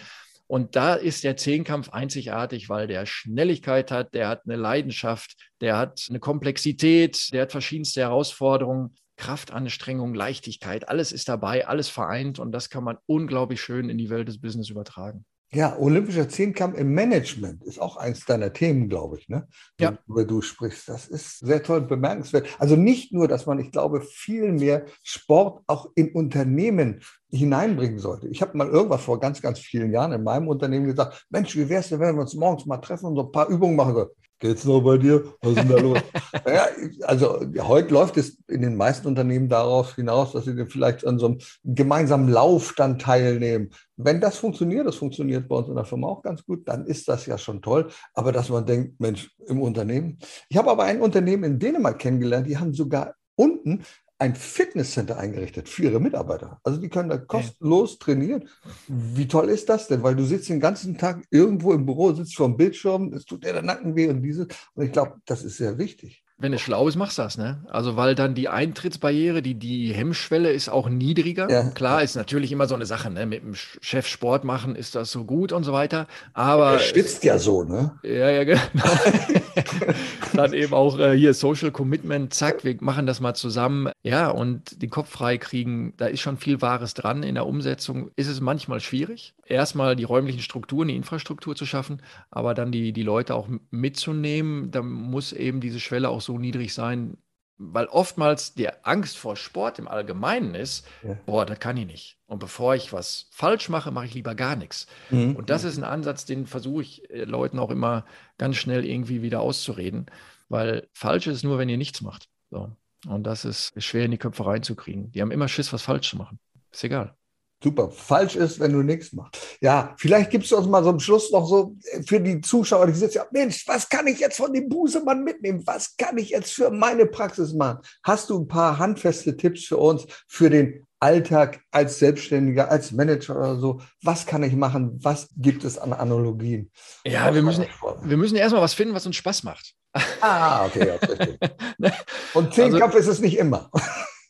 [0.47, 5.77] Und da ist der Zehnkampf einzigartig, weil der Schnelligkeit hat, der hat eine Leidenschaft, der
[5.77, 8.95] hat eine Komplexität, der hat verschiedenste Herausforderungen.
[9.17, 14.11] Kraftanstrengung, Leichtigkeit, alles ist dabei, alles vereint und das kann man unglaublich schön in die
[14.11, 15.25] Welt des Business übertragen.
[15.55, 19.47] Ja, olympischer Zehnkampf im Management ist auch eins deiner Themen, glaube ich, ne?
[19.79, 19.97] Ja.
[20.09, 20.89] Über du sprichst.
[20.89, 22.49] Das ist sehr toll, bemerkenswert.
[22.59, 28.27] Also nicht nur, dass man, ich glaube, viel mehr Sport auch in Unternehmen hineinbringen sollte.
[28.29, 31.69] Ich habe mal irgendwas vor ganz, ganz vielen Jahren in meinem Unternehmen gesagt, Mensch, wie
[31.69, 34.07] wär's denn, wenn wir uns morgens mal treffen und so ein paar Übungen machen?
[34.45, 35.25] Geht's noch bei dir?
[35.41, 35.99] Was ist denn da los?
[36.47, 36.67] ja,
[37.05, 41.29] also heute läuft es in den meisten Unternehmen darauf hinaus, dass sie vielleicht an so
[41.29, 43.71] einem gemeinsamen Lauf dann teilnehmen.
[43.97, 47.09] Wenn das funktioniert, das funktioniert bei uns in der Firma auch ganz gut, dann ist
[47.09, 47.89] das ja schon toll.
[48.13, 50.19] Aber dass man denkt, Mensch, im Unternehmen.
[50.51, 53.85] Ich habe aber ein Unternehmen in Dänemark kennengelernt, die haben sogar unten
[54.19, 56.61] ein Fitnesscenter eingerichtet für ihre Mitarbeiter.
[56.63, 58.49] Also die können da kostenlos trainieren.
[58.89, 60.03] Wie toll ist das denn?
[60.03, 63.45] Weil du sitzt den ganzen Tag irgendwo im Büro, sitzt vor dem Bildschirm, es tut
[63.45, 64.47] dir der Nacken weh und dieses.
[64.75, 66.24] Und ich glaube, das ist sehr wichtig.
[66.37, 67.65] Wenn du schlau ist, machst du das, ne?
[67.71, 71.49] Also, weil dann die Eintrittsbarriere, die, die Hemmschwelle ist auch niedriger.
[71.49, 71.71] Ja.
[71.71, 73.25] Klar, ist natürlich immer so eine Sache, ne?
[73.25, 76.09] Mit dem Chef Sport machen, ist das so gut und so weiter.
[76.33, 76.73] Aber.
[76.73, 77.93] Er schwitzt ja so, ne?
[78.03, 78.61] Ja, ja, genau.
[80.35, 83.93] dann eben auch äh, hier Social Commitment, zack, wir machen das mal zusammen.
[84.03, 87.23] Ja, und den Kopf frei kriegen, da ist schon viel Wahres dran.
[87.23, 92.03] In der Umsetzung ist es manchmal schwierig, erstmal die räumlichen Strukturen, die Infrastruktur zu schaffen,
[92.31, 94.71] aber dann die, die Leute auch mitzunehmen.
[94.71, 97.19] Da muss eben diese Schwelle auch so niedrig sein,
[97.57, 101.17] weil oftmals die Angst vor Sport im Allgemeinen ist, ja.
[101.27, 102.19] boah, das kann ich nicht.
[102.27, 104.87] Und bevor ich was falsch mache, mache ich lieber gar nichts.
[105.11, 105.37] Mhm.
[105.37, 108.05] Und das ist ein Ansatz, den versuche ich äh, Leuten auch immer
[108.39, 110.07] ganz schnell irgendwie wieder auszureden,
[110.49, 112.29] weil falsch ist nur, wenn ihr nichts macht.
[112.51, 112.73] So.
[113.07, 115.13] Und das ist schwer in die Köpfe reinzukriegen.
[115.13, 116.39] Die haben immer Schiss, was falsch zu machen.
[116.73, 117.17] Ist egal.
[117.65, 117.91] Super.
[117.91, 119.39] Falsch ist, wenn du nichts machst.
[119.63, 121.75] Ja, vielleicht gibst du uns mal so am Schluss noch so
[122.07, 125.63] für die Zuschauer, die sitzen ja, Mensch, was kann ich jetzt von dem Busemann mitnehmen?
[125.65, 127.79] Was kann ich jetzt für meine Praxis machen?
[128.03, 133.39] Hast du ein paar handfeste Tipps für uns, für den Alltag als Selbstständiger, als Manager
[133.39, 133.81] oder so?
[134.03, 134.99] Was kann ich machen?
[135.03, 136.71] Was gibt es an Analogien?
[137.07, 137.65] Ja, wir müssen,
[138.03, 139.73] wir müssen erstmal was finden, was uns Spaß macht.
[140.21, 141.39] Ah, okay, ja, richtig.
[142.35, 143.71] Und Zehnkampf also, ist es nicht immer.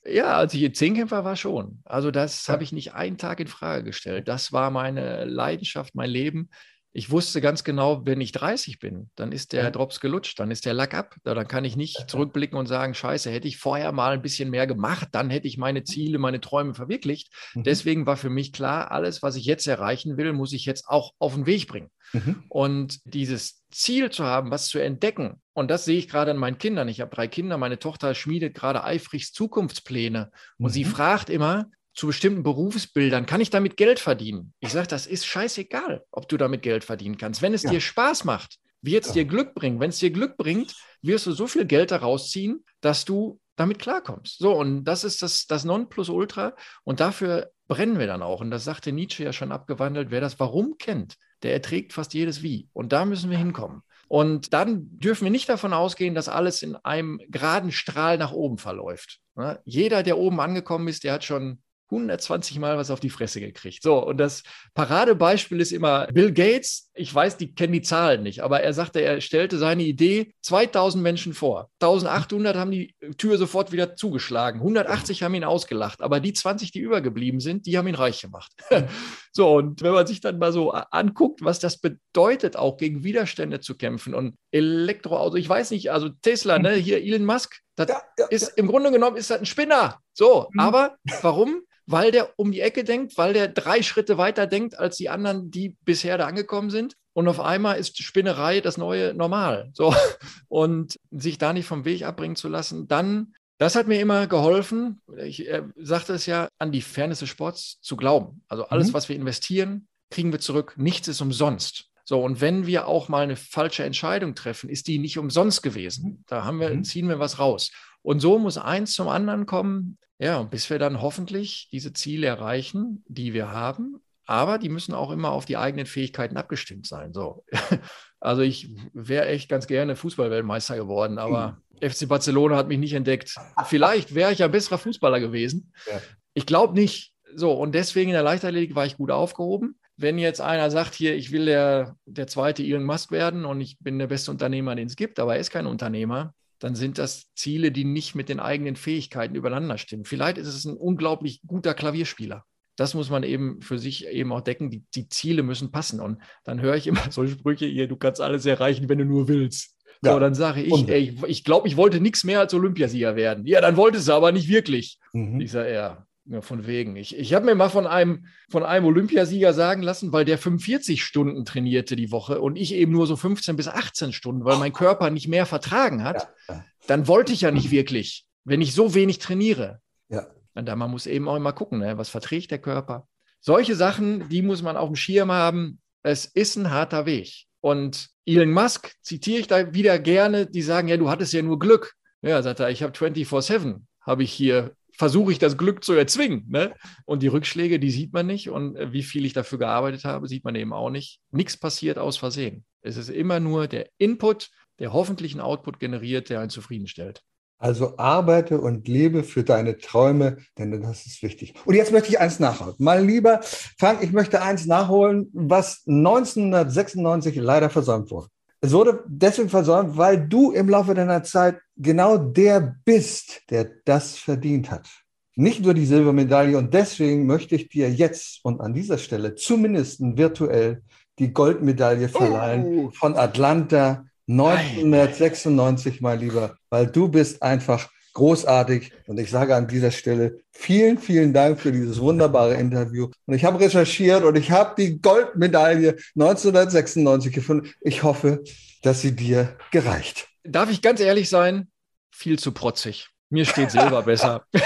[0.07, 1.81] Ja, als ich Zehnkämpfer war schon.
[1.85, 2.53] Also das ja.
[2.53, 4.29] habe ich nicht einen Tag in Frage gestellt.
[4.29, 6.51] Das war meine Leidenschaft, mein Leben.
[6.97, 9.73] Ich wusste ganz genau, wenn ich 30 bin, dann ist der.
[9.73, 11.17] Drops gelutscht, dann ist der Lack ab.
[11.25, 14.69] Dann kann ich nicht zurückblicken und sagen, scheiße, hätte ich vorher mal ein bisschen mehr
[14.69, 17.33] gemacht, dann hätte ich meine Ziele, meine Träume verwirklicht.
[17.55, 17.65] Mhm.
[17.65, 21.13] Deswegen war für mich klar, alles, was ich jetzt erreichen will, muss ich jetzt auch
[21.19, 21.91] auf den Weg bringen.
[22.13, 22.45] Mhm.
[22.49, 26.59] Und dieses Ziel zu haben, was zu entdecken, und das sehe ich gerade an meinen
[26.59, 26.87] Kindern.
[26.87, 30.31] Ich habe drei Kinder, meine Tochter schmiedet gerade eifrig Zukunftspläne.
[30.59, 30.71] Und mhm.
[30.71, 34.53] sie fragt immer, zu bestimmten Berufsbildern, kann ich damit Geld verdienen?
[34.61, 37.41] Ich sage, das ist scheißegal, ob du damit Geld verdienen kannst.
[37.41, 37.71] Wenn es ja.
[37.71, 39.23] dir Spaß macht, wird es ja.
[39.23, 39.81] dir Glück bringen.
[39.81, 43.79] Wenn es dir Glück bringt, wirst du so viel Geld daraus ziehen, dass du damit
[43.79, 44.39] klarkommst.
[44.39, 46.55] So, und das ist das, das Nonplusultra.
[46.83, 48.41] Und dafür brennen wir dann auch.
[48.41, 52.43] Und das sagte Nietzsche ja schon abgewandelt, wer das Warum kennt, der erträgt fast jedes
[52.43, 52.69] Wie.
[52.73, 53.83] Und da müssen wir hinkommen.
[54.09, 58.59] Und dann dürfen wir nicht davon ausgehen, dass alles in einem geraden Strahl nach oben
[58.59, 59.21] verläuft.
[59.35, 59.61] Ne?
[59.65, 63.83] Jeder, der oben angekommen ist, der hat schon 120 Mal was auf die Fresse gekriegt.
[63.83, 64.43] So, und das
[64.75, 66.91] Paradebeispiel ist immer Bill Gates.
[66.95, 71.03] Ich weiß, die kennen die Zahlen nicht, aber er sagte, er stellte seine Idee 2000
[71.03, 71.71] Menschen vor.
[71.81, 74.61] 1800 haben die Tür sofort wieder zugeschlagen.
[74.61, 78.53] 180 haben ihn ausgelacht, aber die 20, die übergeblieben sind, die haben ihn reich gemacht.
[79.33, 83.61] so, und wenn man sich dann mal so anguckt, was das bedeutet, auch gegen Widerstände
[83.61, 88.03] zu kämpfen und Elektroauto, ich weiß nicht, also Tesla, ne, hier Elon Musk, das ja,
[88.19, 88.53] ja, ist ja.
[88.57, 90.01] im Grunde genommen ist das ein Spinner.
[90.13, 90.61] So, mhm.
[90.61, 91.63] aber warum?
[91.87, 95.51] Weil der um die Ecke denkt, weil der drei Schritte weiter denkt als die anderen,
[95.51, 96.97] die bisher da angekommen sind.
[97.13, 99.71] Und auf einmal ist Spinnerei das neue Normal.
[99.73, 99.95] So.
[100.49, 105.01] Und sich da nicht vom Weg abbringen zu lassen, dann, das hat mir immer geholfen.
[105.19, 108.43] Ich äh, sagte es ja, an die Fairness des Sports zu glauben.
[108.49, 108.95] Also alles, mhm.
[108.95, 110.75] was wir investieren, kriegen wir zurück.
[110.77, 111.91] Nichts ist umsonst.
[112.05, 116.25] So, und wenn wir auch mal eine falsche Entscheidung treffen, ist die nicht umsonst gewesen.
[116.27, 116.85] Da haben wir, mhm.
[116.85, 117.71] ziehen wir was raus.
[118.03, 119.97] Und so muss eins zum anderen kommen.
[120.19, 124.01] Ja, bis wir dann hoffentlich diese Ziele erreichen, die wir haben.
[124.27, 127.13] Aber die müssen auch immer auf die eigenen Fähigkeiten abgestimmt sein.
[127.13, 127.45] So.
[128.21, 131.91] Also ich wäre echt ganz gerne Fußballweltmeister geworden, aber mhm.
[131.91, 133.35] FC Barcelona hat mich nicht entdeckt.
[133.67, 135.75] Vielleicht wäre ich ein besserer Fußballer gewesen.
[135.87, 136.01] Ja.
[136.33, 137.13] Ich glaube nicht.
[137.35, 139.79] So, und deswegen in der Leichtathletik war ich gut aufgehoben.
[139.99, 143.79] Wenn jetzt einer sagt, hier, ich will der, der zweite Elon Musk werden und ich
[143.81, 147.33] bin der beste Unternehmer, den es gibt, aber er ist kein Unternehmer, dann sind das
[147.35, 150.05] Ziele, die nicht mit den eigenen Fähigkeiten übereinander stimmen.
[150.05, 152.45] Vielleicht ist es ein unglaublich guter Klavierspieler.
[152.77, 154.71] Das muss man eben für sich eben auch decken.
[154.71, 156.01] Die, die Ziele müssen passen.
[156.01, 159.29] Und dann höre ich immer solche Sprüche, hier, du kannst alles erreichen, wenn du nur
[159.29, 159.77] willst.
[160.03, 160.13] Ja.
[160.13, 163.47] So, dann sage ich, ey, ich, ich glaube, ich wollte nichts mehr als Olympiasieger werden.
[163.47, 164.99] Ja, dann wolltest du aber nicht wirklich.
[165.13, 165.41] Mhm.
[165.41, 166.97] Ich sage, ja, Ja, von wegen.
[166.97, 171.05] Ich, ich habe mir mal von einem, von einem Olympiasieger sagen lassen, weil der 45
[171.05, 174.73] Stunden trainierte die Woche und ich eben nur so 15 bis 18 Stunden, weil mein
[174.73, 176.65] Körper nicht mehr vertragen hat, ja.
[176.87, 179.81] dann wollte ich ja nicht wirklich, wenn ich so wenig trainiere.
[180.09, 180.27] Ja.
[180.55, 181.99] Und da man muss eben auch immer gucken, ne?
[181.99, 183.07] was verträgt der Körper.
[183.41, 185.81] Solche Sachen, die muss man auf dem Schirm haben.
[186.03, 187.45] Es ist ein harter Weg.
[187.61, 191.59] Und Elon Musk zitiere ich da wieder gerne, die sagen, ja, du hattest ja nur
[191.59, 191.95] Glück.
[192.23, 196.45] Ja, sagt er, ich habe 24-7, habe ich hier, versuche ich das Glück zu erzwingen.
[196.49, 196.75] Ne?
[197.05, 198.51] Und die Rückschläge, die sieht man nicht.
[198.51, 201.21] Und äh, wie viel ich dafür gearbeitet habe, sieht man eben auch nicht.
[201.31, 202.65] Nichts passiert aus Versehen.
[202.83, 207.23] Es ist immer nur der Input, der hoffentlich einen Output generiert, der einen zufriedenstellt.
[207.59, 211.55] Also arbeite und lebe für deine Träume, denn das ist wichtig.
[211.65, 212.75] Und jetzt möchte ich eins nachholen.
[212.79, 213.41] Mal lieber,
[213.79, 218.29] Frank, ich möchte eins nachholen, was 1996 leider versäumt wurde.
[218.65, 224.17] Es wurde deswegen versäumt, weil du im Laufe deiner Zeit genau der bist, der das
[224.17, 224.89] verdient hat.
[225.37, 226.57] Nicht nur die Silbermedaille.
[226.57, 230.81] Und deswegen möchte ich dir jetzt und an dieser Stelle zumindest virtuell
[231.19, 232.91] die Goldmedaille verleihen oh.
[232.95, 238.93] von Atlanta 1996, mein Lieber, weil du bist einfach großartig.
[239.07, 243.11] Und ich sage an dieser Stelle vielen, vielen Dank für dieses wunderbare Interview.
[243.27, 247.71] Und ich habe recherchiert und ich habe die Goldmedaille 1996 gefunden.
[247.81, 248.43] Ich hoffe,
[248.83, 250.29] dass sie dir gereicht.
[250.45, 251.69] Darf ich ganz ehrlich sein?
[252.11, 253.09] Viel zu protzig.
[253.29, 254.47] Mir steht Silber besser.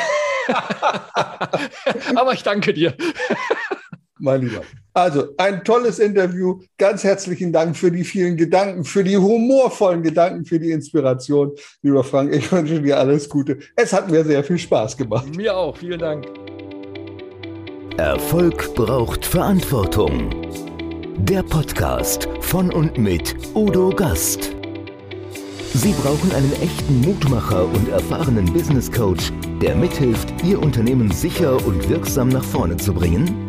[2.14, 2.96] Aber ich danke dir
[4.20, 4.62] mein Lieber.
[4.94, 6.60] Also ein tolles Interview.
[6.76, 11.52] Ganz herzlichen Dank für die vielen Gedanken, für die humorvollen Gedanken, für die Inspiration,
[11.82, 12.34] lieber Frank.
[12.34, 13.58] Ich wünsche dir alles Gute.
[13.76, 15.36] Es hat mir sehr viel Spaß gemacht.
[15.36, 15.76] Mir auch.
[15.76, 16.26] Vielen Dank.
[17.96, 20.30] Erfolg braucht Verantwortung.
[21.18, 24.54] Der Podcast von und mit Udo Gast.
[25.74, 31.88] Sie brauchen einen echten Mutmacher und erfahrenen Business Coach, der mithilft, Ihr Unternehmen sicher und
[31.88, 33.48] wirksam nach vorne zu bringen?